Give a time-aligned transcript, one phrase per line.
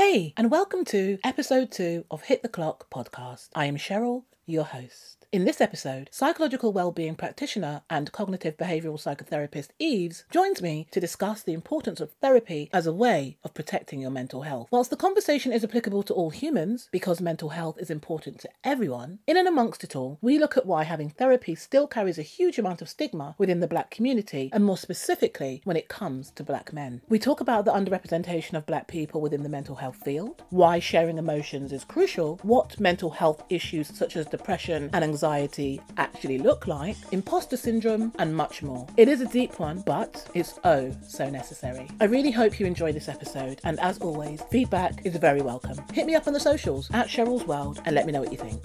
[0.00, 3.48] Hey, and welcome to episode two of Hit the Clock podcast.
[3.56, 5.17] I am Cheryl, your host.
[5.30, 11.42] In this episode, psychological well-being practitioner and cognitive behavioral psychotherapist Eves joins me to discuss
[11.42, 14.68] the importance of therapy as a way of protecting your mental health.
[14.70, 19.18] Whilst the conversation is applicable to all humans because mental health is important to everyone,
[19.26, 22.58] in and amongst it all, we look at why having therapy still carries a huge
[22.58, 26.72] amount of stigma within the black community and more specifically when it comes to black
[26.72, 27.02] men.
[27.10, 31.18] We talk about the underrepresentation of black people within the mental health field, why sharing
[31.18, 36.68] emotions is crucial, what mental health issues such as depression and anxiety anxiety actually look
[36.68, 38.86] like, imposter syndrome, and much more.
[38.96, 41.88] It is a deep one, but it's oh so necessary.
[42.00, 45.76] I really hope you enjoy this episode, and as always, feedback is very welcome.
[45.92, 48.38] Hit me up on the socials at Cheryl's World and let me know what you
[48.38, 48.62] think.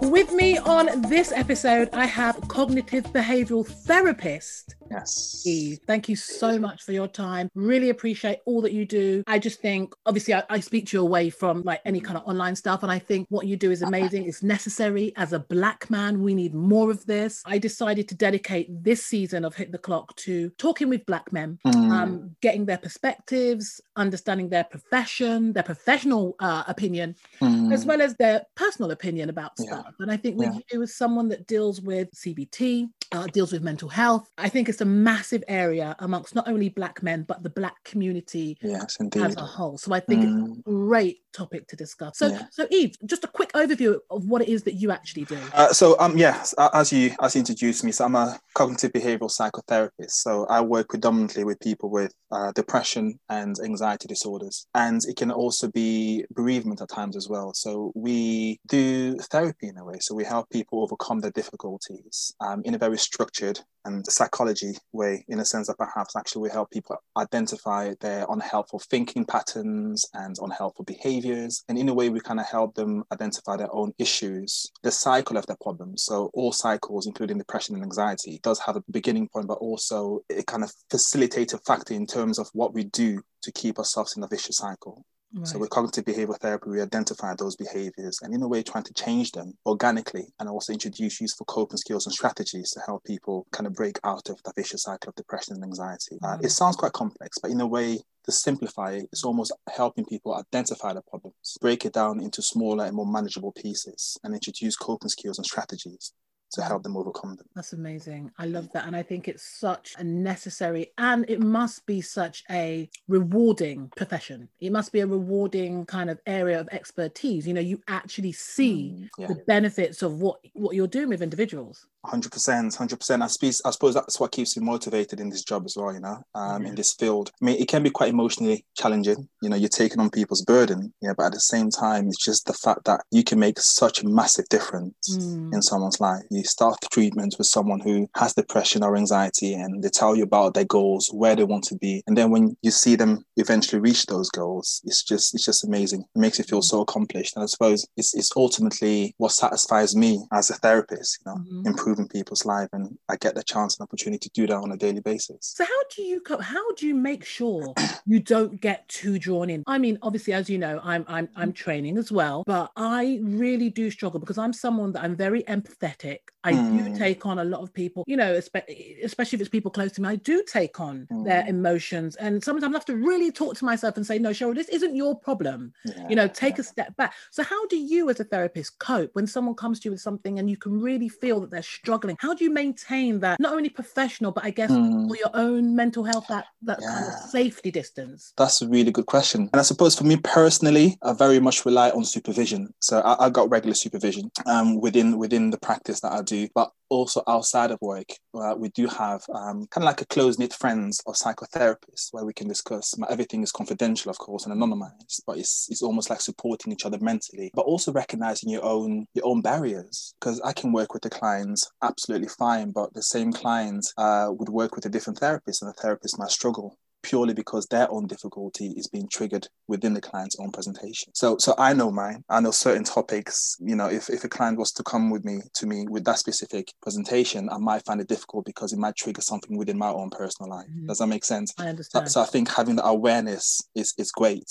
[0.00, 5.44] With me on this episode, I have cognitive behavioral therapist Yes.
[5.86, 7.50] Thank you so much for your time.
[7.54, 9.22] Really appreciate all that you do.
[9.26, 12.24] I just think, obviously, I, I, speak to you away from like any kind of
[12.26, 14.26] online stuff, and I think what you do is amazing.
[14.26, 15.12] It's necessary.
[15.16, 17.42] As a black man, we need more of this.
[17.46, 21.58] I decided to dedicate this season of Hit the Clock to talking with black men,
[21.66, 21.90] mm.
[21.90, 27.72] um, getting their perspectives, understanding their profession, their professional uh, opinion, mm.
[27.72, 29.94] as well as their personal opinion about stuff.
[30.00, 30.60] And I think with yeah.
[30.72, 34.30] you as someone that deals with CBT, uh, deals with mental health.
[34.38, 38.58] I think it's a massive area amongst not only black men but the black community
[38.62, 39.22] yes, indeed.
[39.22, 39.78] as a whole.
[39.78, 40.48] So I think mm.
[40.48, 42.18] it's a great topic to discuss.
[42.18, 42.42] So, yeah.
[42.50, 45.38] so Eve, just a quick overview of what it is that you actually do.
[45.52, 49.30] Uh, so, um, yes, as you as you introduced me, so I'm a cognitive behavioral
[49.30, 50.12] psychotherapist.
[50.24, 55.30] So I work predominantly with people with uh, depression and anxiety disorders, and it can
[55.30, 57.52] also be bereavement at times as well.
[57.54, 59.98] So we do therapy in a way.
[60.00, 65.24] So we help people overcome their difficulties um, in a very structured and psychology way,
[65.28, 70.36] in a sense that perhaps actually we help people identify their unhelpful thinking patterns and
[70.40, 71.64] unhelpful behaviors.
[71.68, 75.36] And in a way, we kind of help them identify their own issues, the cycle
[75.36, 76.04] of their problems.
[76.04, 80.46] So all cycles, including depression and anxiety, does have a beginning point, but also it
[80.46, 84.22] kind of facilitates a factor in terms of what we do to keep ourselves in
[84.22, 85.04] a vicious cycle.
[85.36, 85.46] Right.
[85.46, 88.94] So with cognitive behavioral therapy, we identify those behaviors and in a way trying to
[88.94, 93.66] change them organically and also introduce useful coping skills and strategies to help people kind
[93.66, 96.18] of break out of the vicious cycle of depression and anxiety.
[96.22, 100.04] Uh, it sounds quite complex, but in a way, to simplify it, it's almost helping
[100.04, 104.74] people identify the problems, break it down into smaller and more manageable pieces, and introduce
[104.74, 106.12] coping skills and strategies
[106.52, 107.46] to help them overcome them.
[107.54, 108.30] That's amazing.
[108.38, 108.86] I love that.
[108.86, 114.48] And I think it's such a necessary and it must be such a rewarding profession.
[114.60, 117.46] It must be a rewarding kind of area of expertise.
[117.46, 119.26] You know, you actually see mm, yeah.
[119.26, 121.86] the benefits of what, what you're doing with individuals.
[122.06, 125.76] 100% 100% I suppose, I suppose that's what keeps me motivated in this job as
[125.76, 126.66] well you know um, mm-hmm.
[126.66, 127.30] in this field.
[127.40, 130.92] I mean it can be quite emotionally challenging you know you're taking on people's burden
[131.02, 134.02] yeah but at the same time it's just the fact that you can make such
[134.02, 135.52] a massive difference mm.
[135.52, 136.22] in someone's life.
[136.30, 140.54] You start treatment with someone who has depression or anxiety and they tell you about
[140.54, 142.02] their goals where they want to be.
[142.06, 146.04] And then when you see them eventually reach those goals it's just it's just amazing.
[146.14, 147.36] It makes you feel so accomplished.
[147.36, 151.66] And i suppose it's, it's ultimately what satisfies me as a therapist you know mm-hmm.
[151.66, 154.72] improve improving people's life and I get the chance and opportunity to do that on
[154.72, 155.54] a daily basis.
[155.56, 157.74] So how do you co- how do you make sure
[158.06, 159.62] you don't get too drawn in?
[159.66, 163.70] I mean, obviously, as you know, I'm I'm I'm training as well, but I really
[163.70, 166.18] do struggle because I'm someone that I'm very empathetic.
[166.46, 166.92] I mm.
[166.92, 170.02] do take on a lot of people, you know, especially if it's people close to
[170.02, 171.24] me, I do take on mm.
[171.24, 172.14] their emotions.
[172.16, 174.94] And sometimes I have to really talk to myself and say, no, Cheryl, this isn't
[174.94, 175.72] your problem.
[175.84, 176.08] Yeah.
[176.08, 177.14] You know, take a step back.
[177.32, 180.38] So how do you as a therapist cope when someone comes to you with something
[180.38, 182.16] and you can really feel that they're struggling?
[182.20, 185.08] How do you maintain that not only professional, but I guess mm.
[185.08, 186.88] for your own mental health, that that yeah.
[186.88, 188.32] kind of safety distance?
[188.36, 189.50] That's a really good question.
[189.52, 192.72] And I suppose for me personally, I very much rely on supervision.
[192.80, 196.70] So I, I got regular supervision um, within within the practice that I do, but
[196.88, 200.52] also outside of work, uh, we do have um, kind of like a close knit
[200.52, 202.94] friends or psychotherapists where we can discuss.
[203.10, 206.98] Everything is confidential, of course, and anonymized, but it's, it's almost like supporting each other
[207.00, 210.14] mentally, but also recognizing your own your own barriers.
[210.20, 214.48] Because I can work with the clients absolutely fine, but the same clients uh, would
[214.48, 218.74] work with a different therapist, and the therapist might struggle purely because their own difficulty
[218.76, 221.14] is being triggered within the client's own presentation.
[221.14, 222.24] So so I know mine.
[222.28, 225.40] I know certain topics, you know, if, if a client was to come with me
[225.54, 229.22] to me with that specific presentation, I might find it difficult because it might trigger
[229.22, 230.66] something within my own personal life.
[230.68, 230.86] Mm-hmm.
[230.86, 231.54] Does that make sense?
[231.58, 232.10] I understand.
[232.10, 234.50] So, so I think having the awareness is is great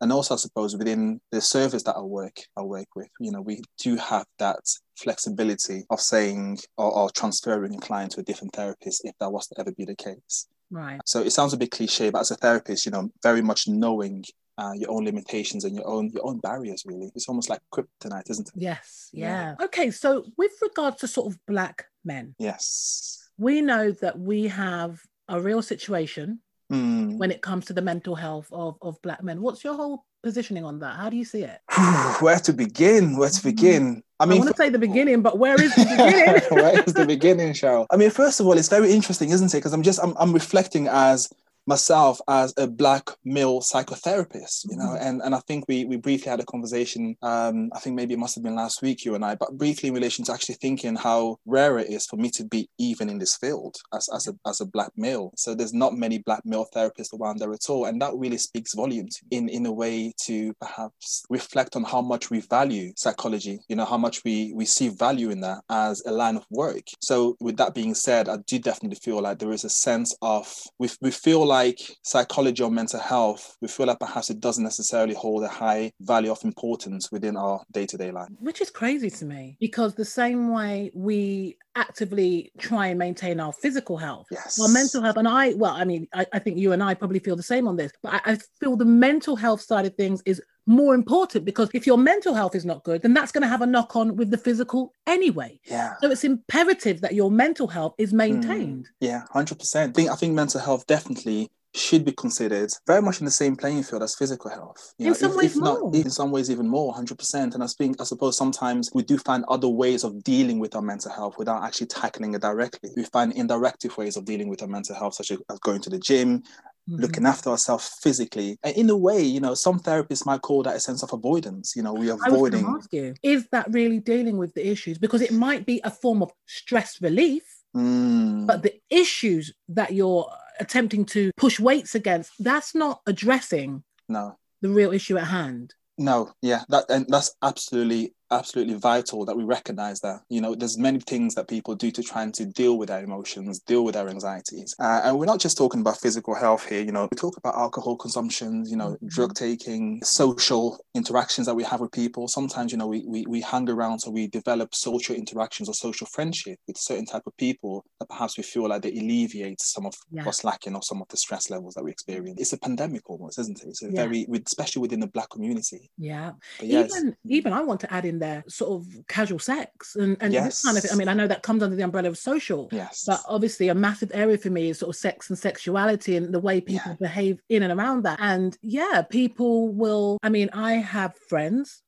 [0.00, 3.40] and also I suppose within the service that I work I work with, you know,
[3.40, 4.60] we do have that
[4.96, 9.46] flexibility of saying or, or transferring a client to a different therapist if that was
[9.48, 10.46] to ever be the case.
[10.70, 11.00] Right.
[11.04, 14.24] So it sounds a bit cliche, but as a therapist, you know, very much knowing
[14.58, 16.84] uh, your own limitations and your own your own barriers.
[16.86, 18.54] Really, it's almost like kryptonite, isn't it?
[18.56, 19.10] Yes.
[19.12, 19.54] Yeah.
[19.58, 19.64] yeah.
[19.66, 19.90] Okay.
[19.90, 25.40] So with regards to sort of black men, yes, we know that we have a
[25.40, 26.40] real situation
[26.72, 27.16] mm.
[27.18, 29.40] when it comes to the mental health of of black men.
[29.42, 30.96] What's your whole positioning on that?
[30.96, 31.60] How do you see it?
[32.20, 33.16] where to begin?
[33.16, 34.02] Where to begin?
[34.18, 36.42] I mean, I want to say the beginning, but where is the beginning?
[36.50, 37.86] where is the beginning, Cheryl?
[37.92, 39.58] I mean, first of all, it's very interesting, isn't it?
[39.58, 41.30] Because I'm just I'm, I'm reflecting as
[41.66, 45.06] myself as a black male psychotherapist, you know, mm-hmm.
[45.06, 48.18] and, and I think we we briefly had a conversation, um, I think maybe it
[48.18, 50.96] must have been last week, you and I, but briefly in relation to actually thinking
[50.96, 54.34] how rare it is for me to be even in this field as, as a
[54.46, 55.32] as a black male.
[55.36, 57.86] So there's not many black male therapists around there at all.
[57.86, 62.30] And that really speaks volumes in, in a way to perhaps reflect on how much
[62.30, 66.12] we value psychology, you know, how much we we see value in that as a
[66.12, 66.84] line of work.
[67.00, 70.52] So with that being said, I do definitely feel like there is a sense of
[70.78, 74.64] we, we feel like like psychology or mental health, we feel like perhaps it doesn't
[74.64, 78.28] necessarily hold a high value of importance within our day to day life.
[78.38, 83.52] Which is crazy to me because the same way we actively try and maintain our
[83.52, 84.60] physical health, yes.
[84.60, 87.20] our mental health, and I, well, I mean, I, I think you and I probably
[87.20, 90.22] feel the same on this, but I, I feel the mental health side of things
[90.26, 93.48] is more important because if your mental health is not good, then that's going to
[93.48, 95.60] have a knock on with the physical anyway.
[95.64, 95.94] Yeah.
[96.00, 98.86] So it's imperative that your mental health is maintained.
[98.86, 99.76] Mm, yeah, 100%.
[99.76, 103.54] I think, I think mental health definitely should be considered very much in the same
[103.54, 104.94] playing field as physical health.
[104.98, 105.94] You in know, some if, ways if more.
[105.94, 107.54] in some ways even more, 100%.
[107.54, 110.82] And I think, I suppose sometimes we do find other ways of dealing with our
[110.82, 112.90] mental health without actually tackling it directly.
[112.96, 115.98] We find indirective ways of dealing with our mental health, such as going to the
[115.98, 116.42] gym,
[116.88, 117.02] Mm-hmm.
[117.02, 118.60] looking after ourselves physically.
[118.62, 121.74] And in a way, you know, some therapists might call that a sense of avoidance.
[121.74, 122.64] You know, we are avoiding.
[122.64, 124.96] I ask you, is that really dealing with the issues?
[124.96, 127.42] Because it might be a form of stress relief,
[127.76, 128.46] mm.
[128.46, 130.30] but the issues that you're
[130.60, 135.74] attempting to push weights against, that's not addressing no the real issue at hand.
[135.98, 140.78] No, yeah, that and that's absolutely absolutely vital that we recognize that you know there's
[140.78, 143.94] many things that people do to try and to deal with their emotions deal with
[143.94, 144.74] their anxieties.
[144.78, 147.54] Uh, and we're not just talking about physical health here you know we talk about
[147.54, 149.06] alcohol consumption you know mm-hmm.
[149.08, 152.28] drug taking social interactions that we have with people.
[152.28, 156.06] Sometimes you know we, we we hang around so we develop social interactions or social
[156.06, 159.94] friendship with certain type of people that perhaps we feel like they alleviate some of
[160.10, 160.24] yeah.
[160.24, 162.40] what's lacking or some of the stress levels that we experience.
[162.40, 163.68] It's a pandemic almost isn't it?
[163.68, 164.02] It's a yeah.
[164.02, 165.90] very especially within the black community.
[165.98, 166.32] Yeah,
[166.62, 170.32] even even i want to add in in there sort of casual sex and, and
[170.32, 170.44] yes.
[170.46, 170.92] this kind of thing.
[170.92, 173.04] I mean, I know that comes under the umbrella of social, yes.
[173.06, 176.40] but obviously a massive area for me is sort of sex and sexuality and the
[176.40, 176.96] way people yeah.
[177.00, 178.18] behave in and around that.
[178.20, 181.82] And yeah, people will, I mean, I have friends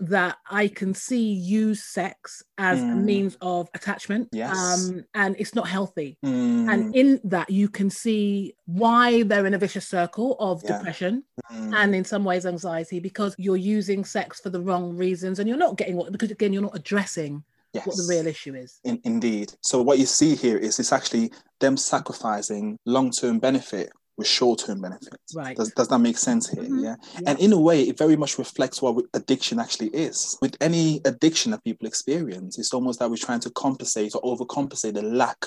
[0.00, 2.92] that I can see use sex as mm.
[2.92, 4.28] a means of attachment.
[4.32, 4.56] Yes.
[4.56, 6.18] Um, and it's not healthy.
[6.24, 6.72] Mm.
[6.72, 10.78] And in that, you can see why they're in a vicious circle of yeah.
[10.78, 11.74] depression mm.
[11.74, 15.58] and in some ways anxiety because you're using sex for the wrong reasons and you're
[15.58, 17.88] not getting what, because again, you're not addressing Yes.
[17.88, 18.78] what the real issue is.
[18.84, 19.52] In, indeed.
[19.62, 25.34] So what you see here is it's actually them sacrificing long-term benefit with short-term benefits.
[25.34, 25.56] Right.
[25.56, 26.62] Does, does that make sense here?
[26.62, 26.78] Mm-hmm.
[26.78, 26.96] Yeah?
[27.14, 27.30] yeah.
[27.30, 30.38] And in a way, it very much reflects what addiction actually is.
[30.40, 34.94] With any addiction that people experience, it's almost that we're trying to compensate or overcompensate
[34.94, 35.46] the lack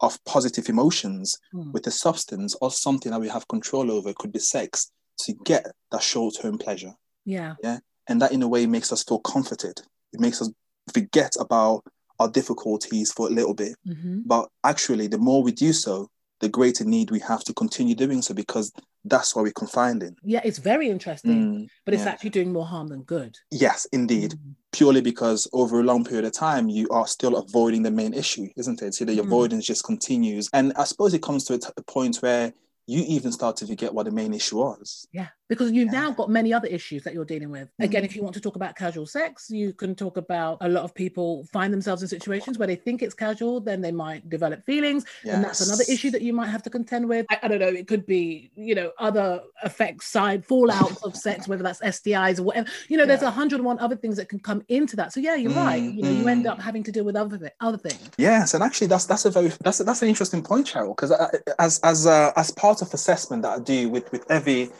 [0.00, 1.72] of positive emotions mm.
[1.72, 4.10] with a substance or something that we have control over.
[4.10, 6.92] It could be sex to get that short-term pleasure.
[7.24, 7.54] Yeah.
[7.62, 7.78] Yeah.
[8.08, 9.80] And that in a way makes us feel comforted.
[10.12, 10.50] It makes us
[10.92, 11.84] forget about
[12.18, 13.74] our difficulties for a little bit.
[13.86, 14.20] Mm-hmm.
[14.26, 16.10] But actually, the more we do so,
[16.42, 18.72] the greater need we have to continue doing so because
[19.04, 20.16] that's why we're confined in.
[20.22, 22.10] Yeah, it's very interesting, mm, but it's yeah.
[22.10, 23.36] actually doing more harm than good.
[23.50, 24.32] Yes, indeed.
[24.32, 24.54] Mm.
[24.72, 28.48] Purely because over a long period of time, you are still avoiding the main issue,
[28.56, 28.94] isn't it?
[28.94, 29.20] So the mm.
[29.20, 30.50] avoidance just continues.
[30.52, 32.52] And I suppose it comes to a, t- a point where
[32.86, 35.06] you even start to forget what the main issue was.
[35.12, 36.00] Yeah, because you've yeah.
[36.00, 37.68] now got many other issues that you're dealing with.
[37.68, 37.84] Mm-hmm.
[37.84, 40.82] Again, if you want to talk about casual sex, you can talk about a lot
[40.82, 44.64] of people find themselves in situations where they think it's casual, then they might develop
[44.64, 45.34] feelings, yes.
[45.34, 47.26] and that's another issue that you might have to contend with.
[47.28, 51.46] I, I, don't know, it could be, you know, other effects, side fallouts of sex,
[51.46, 52.70] whether that's STIs or whatever.
[52.88, 53.08] You know, yeah.
[53.08, 55.12] there's a hundred and one other things that can come into that.
[55.12, 55.60] So yeah, you're mm-hmm.
[55.60, 55.82] right.
[55.82, 58.10] You know, you end up having to deal with other other things.
[58.16, 61.12] Yes, and actually, that's that's a very that's a, that's an interesting point, Cheryl, because
[61.12, 61.28] uh,
[61.58, 64.70] as as uh, as part of assessment that I do with with every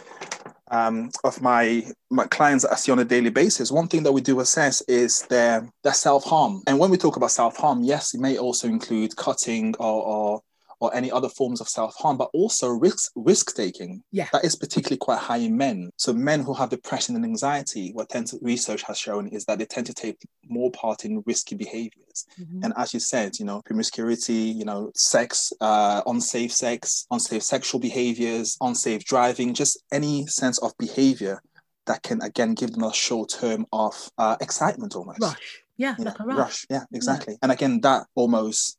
[0.72, 4.12] um, of my my clients that I see on a daily basis, one thing that
[4.12, 6.62] we do assess is their their self harm.
[6.66, 10.40] And when we talk about self harm, yes, it may also include cutting or, or
[10.82, 14.02] or any other forms of self-harm, but also risk risk taking.
[14.10, 14.28] Yeah.
[14.32, 15.90] That is particularly quite high in men.
[15.96, 19.60] So men who have depression and anxiety, what tends to, research has shown is that
[19.60, 22.26] they tend to take more part in risky behaviors.
[22.40, 22.64] Mhm.
[22.64, 27.80] And as you said, you know, promiscuity, you know, sex, uh, unsafe sex, unsafe sexual
[27.80, 31.40] behaviors, unsafe driving, just any sense of behavior
[31.86, 35.20] that can again give them a short term of uh, excitement almost.
[35.20, 35.62] Rush.
[35.76, 36.66] Yeah, Yeah, like a rush.
[36.68, 37.38] Yeah, exactly.
[37.42, 38.78] And again, that almost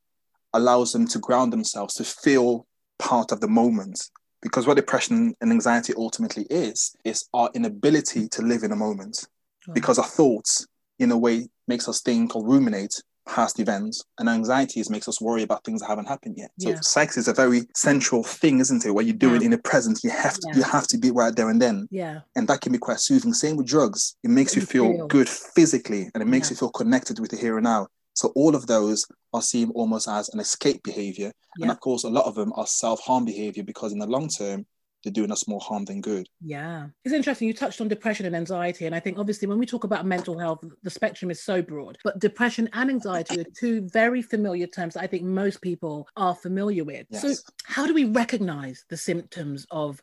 [0.54, 2.66] allows them to ground themselves to feel
[3.00, 4.10] part of the moment.
[4.42, 9.26] Because what depression and anxiety ultimately is, is our inability to live in a moment.
[9.68, 9.74] Right.
[9.76, 10.68] Because our thoughts,
[11.00, 12.94] in a way, makes us think or ruminate
[13.26, 16.52] past events, and anxieties makes us worry about things that haven't happened yet.
[16.60, 16.80] So Yeah.
[16.82, 18.92] sex is a very central thing, isn't it?
[18.92, 20.58] Where you do it in the present, you have to Yeah.
[20.58, 22.20] you have to be right there and then Yeah.
[22.36, 23.34] and that can be quite soothing.
[23.34, 24.18] Same with drugs.
[24.24, 25.08] It makes you feel, feel.
[25.08, 26.56] good physically and it makes Yeah.
[26.56, 27.88] you feel connected with the here and now.
[28.14, 31.32] So all of those are seen almost as an escape behavior.
[31.60, 34.66] And of course, a lot of them are self-harm behavior because in the long term,
[35.04, 36.30] they're doing us more harm than good.
[36.40, 36.88] Yeah.
[37.04, 37.50] It's interesting.
[37.50, 38.86] You touched on depression and anxiety.
[38.86, 41.98] And I think obviously when we talk about mental health, the spectrum is so broad.
[42.06, 46.34] But depression and anxiety are two very familiar terms that I think most people are
[46.34, 47.08] familiar with.
[47.12, 47.34] So
[47.66, 50.02] how do we recognize the symptoms of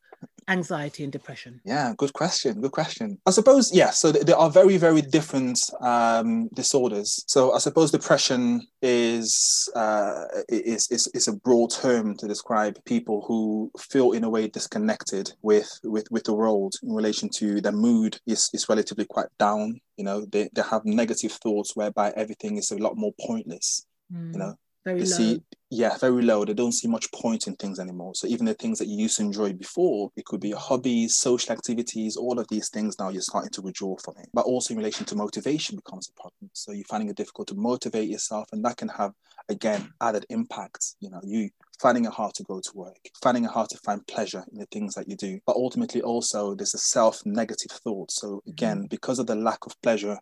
[0.50, 1.60] anxiety and depression?
[1.64, 2.60] Yeah, good question.
[2.60, 3.18] Good question.
[3.26, 7.24] I suppose, yeah, so th- there are very, very different um, disorders.
[7.26, 13.24] So I suppose depression is, uh, is, is, is a broad term to describe people
[13.26, 17.72] who feel in a way disconnected with, with, with the world in relation to their
[17.72, 19.80] mood is, is relatively quite down.
[19.96, 23.86] You know, they, they have negative thoughts whereby everything is a lot more pointless.
[24.12, 24.54] Mm, You know,
[24.84, 25.16] very they low.
[25.16, 26.44] see yeah very low.
[26.44, 28.14] They don't see much point in things anymore.
[28.14, 31.52] So even the things that you used to enjoy before it could be hobbies social
[31.52, 34.28] activities all of these things now you're starting to withdraw from it.
[34.32, 36.50] But also in relation to motivation becomes a problem.
[36.54, 39.12] So you're finding it difficult to motivate yourself and that can have
[39.48, 40.96] again added impacts.
[41.00, 44.06] You know you finding it hard to go to work finding it hard to find
[44.06, 45.38] pleasure in the things that you do.
[45.46, 48.10] But ultimately also there's a self negative thought.
[48.10, 48.90] So again mm.
[48.90, 50.18] because of the lack of pleasure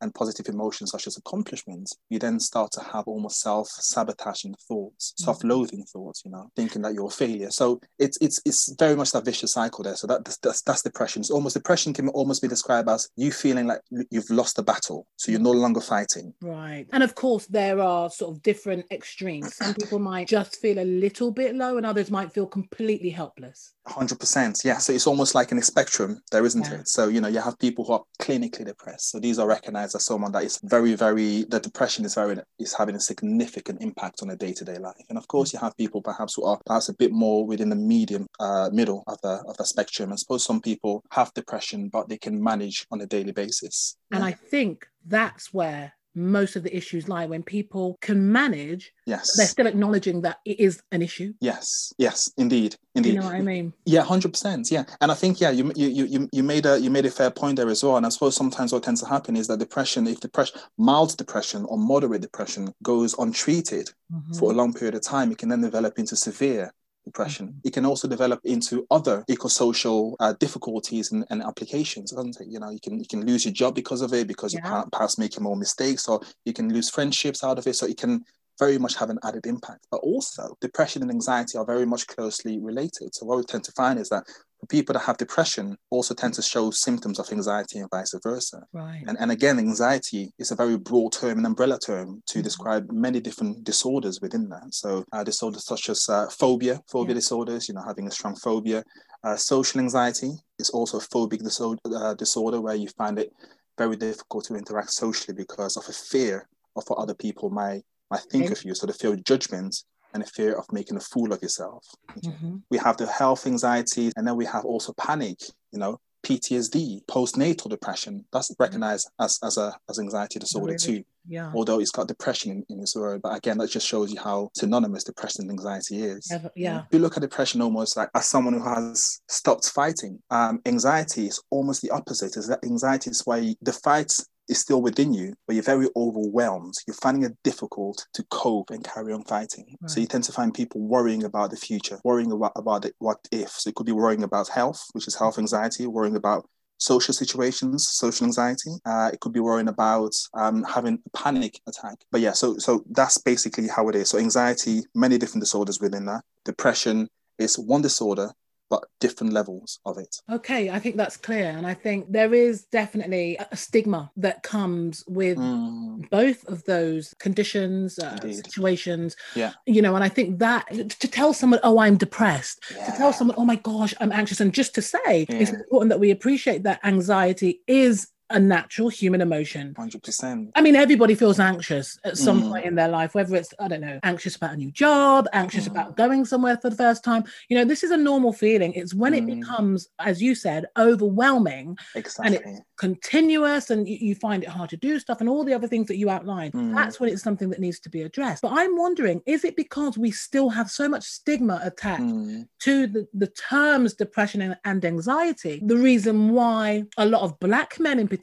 [0.00, 5.24] and positive emotions such as accomplishments, you then start to have almost self-sabotaging thoughts, Mhm.
[5.24, 7.50] self-loathing thoughts, you know, thinking that you're a failure.
[7.50, 9.96] So it's it's it's very much that vicious cycle there.
[9.96, 11.20] So that that's that's depression.
[11.20, 15.06] It's almost depression can almost be described as you feeling like you've lost the battle,
[15.16, 16.34] so you're no longer fighting.
[16.42, 16.86] Right.
[16.92, 19.54] And of course, there are sort of different extremes.
[19.56, 23.74] Some people might just feel a little bit low, and others might feel completely helpless.
[23.88, 24.78] Hundred percent, yeah.
[24.78, 26.80] So it's almost like in a spectrum, there isn't Yeah.
[26.80, 26.88] it?
[26.88, 29.10] So you know, you have people who are clinically depressed.
[29.10, 31.44] So these are recognized as someone that is very, very.
[31.44, 35.04] The depression is very is having a significant impact on their day to day life.
[35.08, 37.76] And of course, you have people perhaps who are perhaps a bit more within the
[37.76, 40.12] medium, uh, middle of the of the spectrum.
[40.12, 43.96] i suppose some people have depression, but they can manage on a daily basis.
[44.12, 49.36] And I think that's where most of the issues lie when people can manage, yes,
[49.36, 51.32] they're still acknowledging that it is an issue.
[51.40, 53.14] yes, yes, indeed, indeed.
[53.14, 53.72] you know what I mean?
[53.84, 54.70] Yeah, hundred percent.
[54.70, 57.30] Yeah, and I think yeah, you you you you made a you made a fair
[57.30, 57.96] point there as well.
[57.96, 61.64] And I suppose sometimes what tends to happen is that depression, if depression, mild depression
[61.66, 64.38] or moderate depression goes untreated Mhm.
[64.38, 66.72] for a long period of time, it can then develop into severe
[67.10, 67.46] depression.
[67.68, 72.48] It can also develop into other eco-social uh, difficulties and, and applications, doesn't it?
[72.54, 74.70] You know, you can you can lose your job because of it, because you Yeah.
[74.72, 77.76] can't perhaps making more mistakes, or you can lose friendships out of it.
[77.76, 78.12] So it can
[78.58, 79.86] very much have an added impact.
[79.90, 83.14] But also, depression and anxiety are very much closely related.
[83.14, 84.24] So what we tend to find is that
[84.68, 88.64] people that have depression also tend to show symptoms of anxiety and vice versa.
[88.72, 89.04] Right.
[89.06, 92.42] And, and again, anxiety is a very broad term, an umbrella term to Mhm.
[92.42, 94.74] describe many different disorders within that.
[94.74, 97.20] So uh, disorders such as uh, phobia, phobia Yeah.
[97.20, 98.82] disorders, you know, having a strong phobia.
[99.22, 103.32] Uh, social anxiety is also a phobic diso- uh, disorder where you find it
[103.76, 108.22] very difficult to interact socially because of a fear of what other people might, might
[108.30, 108.52] think Okay.
[108.52, 108.74] of you.
[108.74, 109.76] So the fear of judgment
[110.14, 111.84] and the fear of making a fool of yourself
[112.16, 112.62] Mhm.
[112.70, 115.38] we have the health anxiety, and then we have also panic,
[115.72, 118.24] you know, PTSD, postnatal depression.
[118.32, 120.90] That's recognized as, as a as anxiety disorder Mm-hmm.
[120.90, 121.02] really?
[121.02, 121.52] too, Yeah.
[121.54, 123.22] although it's got depression in, in its word.
[123.22, 126.26] But again, that just shows you how synonymous depression and anxiety is.
[126.30, 126.82] Yeah, yeah.
[126.90, 131.40] You look at depression almost like as someone who has stopped fighting, um, anxiety is
[131.50, 132.36] almost the opposite.
[132.36, 134.12] Is that anxiety is why the fight
[134.48, 136.74] is still within you, but you're very overwhelmed.
[136.86, 139.76] You're finding it difficult to cope and carry on fighting.
[139.86, 143.18] So you tend to find people worrying about the future, worrying about, about the what
[143.30, 143.50] if.
[143.50, 147.88] So it could be worrying about health, which is health anxiety, worrying about social situations,
[147.88, 148.70] social anxiety.
[148.86, 151.96] Uh, it could be worrying about um, having a panic attack.
[152.10, 154.10] But yeah, so so that's basically how it is.
[154.10, 156.22] So anxiety, many different disorders within that.
[156.44, 158.32] Depression is one disorder,
[158.70, 160.20] but different levels of it.
[160.30, 161.50] Okay, I think that's clear.
[161.50, 167.14] And I think there is definitely a stigma that comes with Mm, both of those
[167.18, 169.16] conditions, uh, situations.
[169.34, 169.52] Yeah.
[169.66, 173.36] You know, and I think that to tell someone, oh, I'm depressed, to tell someone,
[173.38, 176.80] oh my gosh, I'm anxious, and just to say it's important that we appreciate that
[176.84, 179.74] anxiety is a natural human emotion.
[179.74, 180.50] 100%.
[180.54, 182.48] I mean, everybody feels anxious at some Mm.
[182.48, 185.64] point in their life, whether it's, I don't know, anxious about a new job, anxious
[185.66, 185.70] Mm.
[185.70, 187.24] about going somewhere for the first time.
[187.48, 188.72] You know, this is a normal feeling.
[188.74, 189.40] It's when it Mm.
[189.40, 192.58] becomes, as you said, overwhelming, Exactly.
[192.76, 195.88] continuous, and you, you find it hard to do stuff, and all the other things
[195.88, 196.52] that you outlined.
[196.52, 196.74] Mm.
[196.74, 198.42] That's when it's something that needs to be addressed.
[198.42, 202.86] But I'm wondering, is it because we still have so much stigma attached Mm, to
[202.86, 207.98] the, the terms depression and, and anxiety, the reason why a lot of black men
[207.98, 208.17] in particular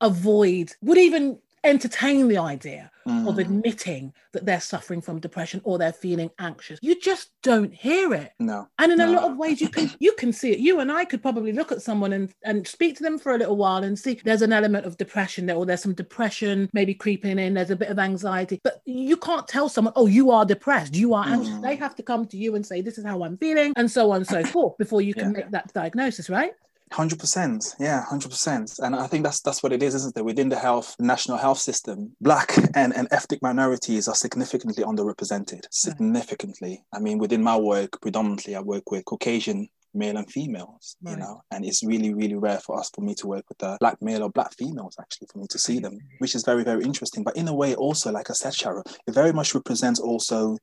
[0.00, 3.38] avoid, would even entertain the idea of mm.
[3.40, 6.78] admitting that they're suffering from depression or they're feeling anxious.
[6.82, 8.32] You just don't hear it.
[8.38, 8.68] No.
[8.78, 10.58] And in a lot of ways you can you can see it.
[10.58, 13.38] You and I could probably look at someone and, and speak to them for a
[13.38, 16.94] little while and see there's an element of depression there, or there's some depression maybe
[16.94, 18.60] creeping in, there's a bit of anxiety.
[18.62, 21.54] But you can't tell someone, oh, you are depressed, you are anxious.
[21.54, 21.62] Mm.
[21.62, 24.10] They have to come to you and say, This is how I'm feeling, and so
[24.10, 25.40] on and so forth, before you can Yeah.
[25.40, 26.52] make that diagnosis, right?
[26.92, 30.24] Hundred percent, yeah, hundred percent, and I think that's that's what it is, isn't it?
[30.24, 35.66] Within the health, national health system, black and, and ethnic minorities are significantly underrepresented.
[35.70, 41.12] Significantly, I mean, within my work, predominantly, I work with Caucasian male and females, Right.
[41.12, 43.76] you know, and it's really, really rare for us for me to work with uh,
[43.80, 46.82] black male or black females actually for me to see them, which is very, very
[46.84, 47.22] interesting.
[47.22, 50.58] But in a way, also, like I said, Cheryl, it very much represents also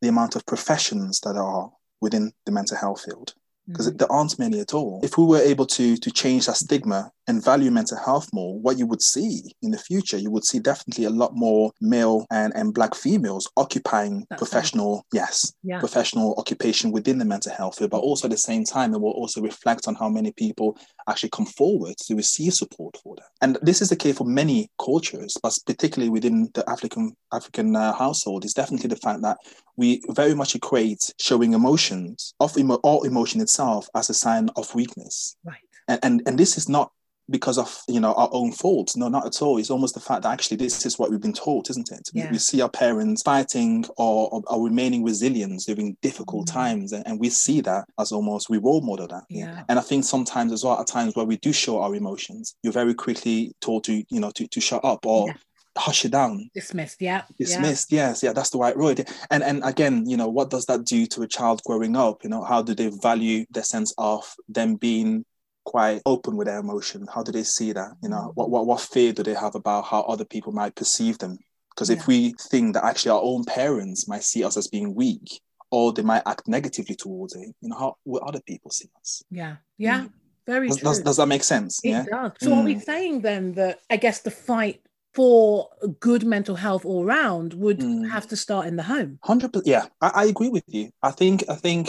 [0.00, 1.70] the amount of professions that are
[2.00, 3.34] within the mental health field
[3.68, 3.98] because Mhm.
[3.98, 5.00] there aren't many at all.
[5.02, 8.78] If we were able to to change that stigma and value mental health more, what
[8.78, 12.52] you would see in the future, you would see definitely a lot more male and,
[12.56, 15.78] and black females occupying That's professional, yes, Yeah.
[15.78, 19.12] professional occupation within the mental health field, but also at the same time, it will
[19.12, 20.76] also reflect on how many people
[21.08, 23.28] actually come forward to receive support for that.
[23.42, 27.92] And this is the case for many cultures, but particularly within the African African uh,
[27.92, 29.36] household, is definitely the fact that
[29.76, 34.74] we very much equate showing emotions of emo- all emotion itself as a sign of
[34.74, 35.36] weakness.
[35.44, 35.58] Right.
[35.88, 36.90] And, and and this is not
[37.30, 39.58] because of you know our own faults No, not at all.
[39.58, 42.08] It's almost the fact that actually this is what we've been taught, isn't it?
[42.14, 42.30] We- Yeah.
[42.32, 46.52] We, see our parents fighting or, or, or remaining resilient during difficult Mhm.
[46.52, 49.24] times, and, and we see that as almost we role model that.
[49.28, 49.64] Yeah.
[49.68, 52.72] And I think sometimes as well, at times where we do show our emotions, you're
[52.72, 55.34] very quickly told to you know to, to shut up or Yeah.
[55.76, 56.96] hush it down Dismissed.
[57.00, 57.22] Yeah.
[57.36, 57.46] Yeah.
[57.46, 60.84] dismissed yes yeah that's the right word and and again you know what does that
[60.84, 64.34] do to a child growing up you know how do they value their sense of
[64.48, 65.24] them being
[65.72, 68.80] quite open with their emotion how do they see that you know what what, what
[68.80, 71.34] fear do they have about how other people might perceive them
[71.70, 71.96] because Yeah.
[71.98, 75.28] if we think that actually our own parents might see us as being weak
[75.70, 79.22] or they might act negatively towards it you know how will other people see us
[79.30, 79.56] Yeah.
[79.76, 80.06] Yeah.
[80.46, 82.32] Very does, does, does that make sense It yeah does.
[82.40, 82.84] So are we Mm.
[82.90, 84.80] saying then that I guess the fight
[85.14, 85.68] for
[86.00, 88.08] good mental health all round would Mm.
[88.14, 89.10] have to start in the home?
[89.30, 89.66] Hundred percent.
[89.74, 90.84] Yeah, I, I agree with you.
[91.08, 91.84] I think I think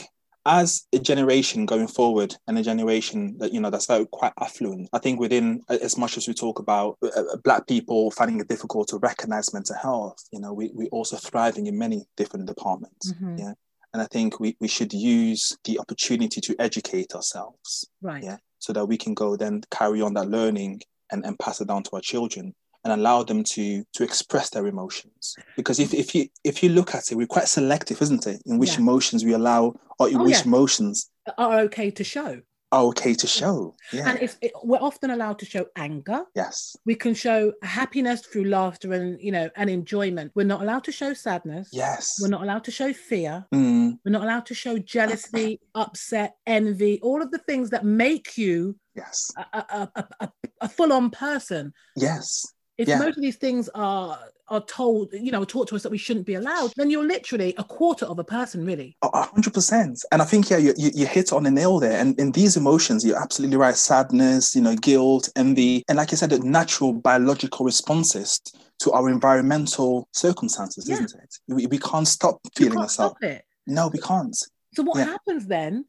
[0.49, 4.89] as a generation going forward and a generation that you know that's very quite affluent.
[4.91, 8.47] I think within as much as we talk about uh, uh, black people finding it
[8.49, 13.13] difficult to recognize mental health, you know, we we also thriving in many different departments.
[13.13, 13.39] Mhm.
[13.39, 13.53] Yeah.
[13.93, 18.23] And I think we, we should use the opportunity to educate ourselves Right.
[18.23, 18.37] Yeah.
[18.59, 20.81] so that we can go then carry on that learning
[21.11, 24.65] and, and pass it down to our children and allow them to to express their
[24.67, 28.41] emotions because if, if you if you look at it we're quite selective isn't it
[28.45, 28.79] in which Yeah.
[28.79, 30.45] emotions we allow or in Oh, which yeah.
[30.45, 32.39] emotions Are okay to show.
[32.71, 36.75] are okay to show yeah And if it, we're often allowed to show anger, yes
[36.85, 40.31] we can show happiness through laughter and you know and enjoyment.
[40.35, 41.67] We're not allowed to show sadness.
[41.73, 43.45] yes We're not allowed to show fear.
[43.53, 48.37] Mm, We're not allowed to show jealousy, upset, envy, all of the things that make
[48.37, 48.57] you
[48.95, 49.61] yes a, a,
[49.99, 50.29] a, a,
[50.61, 51.73] a full-on person.
[52.07, 52.45] yes
[52.79, 52.97] If Yeah.
[52.99, 54.17] most of these things are
[54.51, 57.53] are told, you know, taught to us that we shouldn't be allowed, then you're literally
[57.59, 58.97] a quarter of a person, really.
[59.03, 59.95] A a hundred percent.
[60.11, 61.99] And I think yeah, you, you, you hit on the nail there.
[62.01, 63.75] And in these emotions, you're absolutely right.
[63.75, 68.41] Sadness, you know, guilt, envy, and like you said, the natural biological responses
[68.79, 70.95] to our environmental circumstances, Yeah.
[70.95, 71.31] isn't it?
[71.47, 73.17] We, we can't stop feeling can't ourselves.
[73.21, 73.41] stop.
[73.67, 74.35] No, we can't.
[74.73, 75.05] So what Yeah.
[75.05, 75.85] happens then?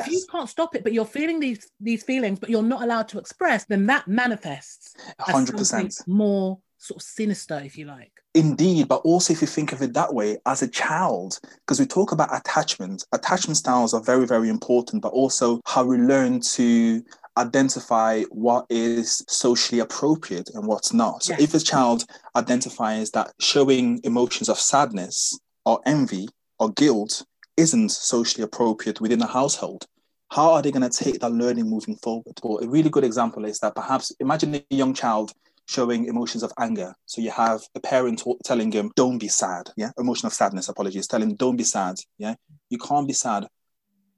[0.00, 3.08] If you can't stop it, but you're feeling these these feelings, but you're not allowed
[3.08, 8.12] to express, then that manifests Hundred percent more sort of sinister, if you like.
[8.34, 11.86] Indeed, but also if you think of it that way, as a child, because we
[11.86, 17.02] talk about attachment, attachment styles are very, very important, but also how we learn to
[17.38, 21.22] identify what is socially appropriate and what's not.
[21.22, 21.42] So Yes.
[21.42, 22.04] if a child
[22.36, 26.28] identifies that showing emotions of sadness or envy
[26.58, 27.24] or guilt
[27.56, 29.86] isn't socially appropriate within a household,
[30.30, 32.38] how are they going to take that learning moving forward?
[32.42, 35.32] Or a really good example is that perhaps imagine a young child
[35.66, 36.94] showing emotions of anger.
[37.06, 39.70] So you have a parent telling him, don't be sad.
[39.76, 39.90] Yeah.
[39.98, 41.06] Emotion of sadness, apologies.
[41.06, 41.96] Telling him, don't be sad.
[42.18, 42.34] Yeah.
[42.68, 43.46] You can't be sad.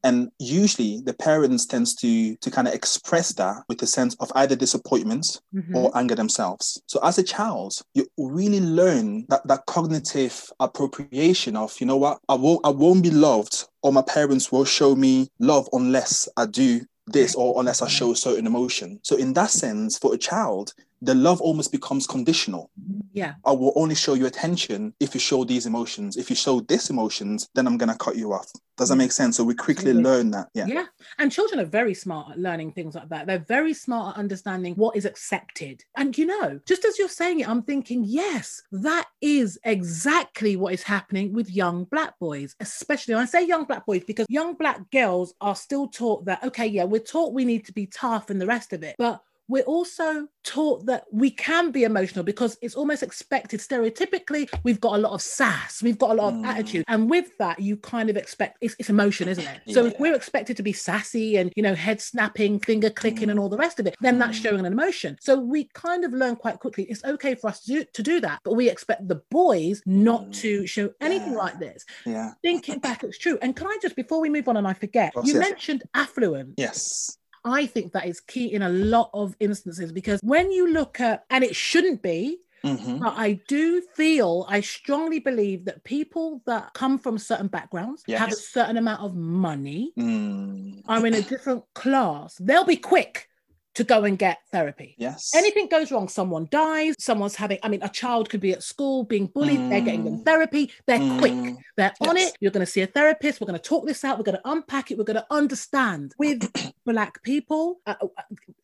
[0.06, 4.30] And usually the parents tends to to kind of express that with a sense of
[4.36, 5.76] either disappointment mm-hmm.
[5.76, 6.80] or anger themselves.
[6.86, 12.20] So as a child, you really learn that, that cognitive appropriation of, you know what,
[12.28, 16.46] I won't I won't be loved or my parents will show me love unless I
[16.46, 19.00] do this or unless I show a certain emotion.
[19.02, 22.70] So in that sense, for a child, the love almost becomes conditional.
[23.12, 23.34] Yeah.
[23.44, 26.16] I will only show you attention if you show these emotions.
[26.16, 28.50] If you show this emotions, then I'm gonna cut you off.
[28.76, 28.98] Does that mm.
[28.98, 29.36] make sense?
[29.36, 30.02] So we quickly Absolutely.
[30.10, 30.48] learn that.
[30.54, 30.66] Yeah.
[30.66, 30.84] Yeah.
[31.18, 33.26] And children are very smart at learning things like that.
[33.26, 35.82] They're very smart at understanding what is accepted.
[35.96, 40.74] And you know, just as you're saying it, I'm thinking, yes, that is exactly what
[40.74, 44.54] is happening with young black boys, especially when I say young black boys, because young
[44.54, 48.30] black girls are still taught that, okay, yeah, we're taught we need to be tough
[48.30, 48.96] and the rest of it.
[48.98, 54.80] But we're also taught that we can be emotional because it's almost expected stereotypically we've
[54.80, 56.46] got a lot of sass we've got a lot of mm.
[56.46, 59.74] attitude and with that you kind of expect it's, it's emotion isn't it yeah.
[59.74, 63.32] so if we're expected to be sassy and you know head snapping finger clicking mm.
[63.32, 64.42] and all the rest of it then that's mm.
[64.42, 67.72] showing an emotion so we kind of learn quite quickly it's okay for us to
[67.72, 70.34] do, to do that but we expect the boys not mm.
[70.34, 71.38] to show anything yeah.
[71.38, 74.56] like this yeah thinking back it's true and can i just before we move on
[74.56, 75.36] and i forget you yes.
[75.36, 80.50] mentioned affluent yes I think that is key in a lot of instances because when
[80.50, 82.98] you look at, and it shouldn't be, Mm-hmm.
[82.98, 88.18] But I do feel, I strongly believe that people that come from certain backgrounds, yes.
[88.18, 90.82] have a certain amount of money, mm.
[90.88, 92.34] are in a different class.
[92.36, 93.28] They'll be quick
[93.76, 94.94] to go and get therapy.
[94.98, 95.32] Yes.
[95.34, 99.04] Anything goes wrong, someone dies, someone's having, I mean, a child could be at school
[99.04, 99.68] being bullied, mm.
[99.68, 100.24] they're getting them mm.
[100.24, 101.18] therapy, they're mm.
[101.18, 102.08] quick, they're yes.
[102.08, 102.36] on it.
[102.40, 104.50] You're going to see a therapist, we're going to talk this out, we're going to
[104.50, 106.14] unpack it, we're going to understand.
[106.18, 106.50] With
[106.86, 107.94] Black people, uh,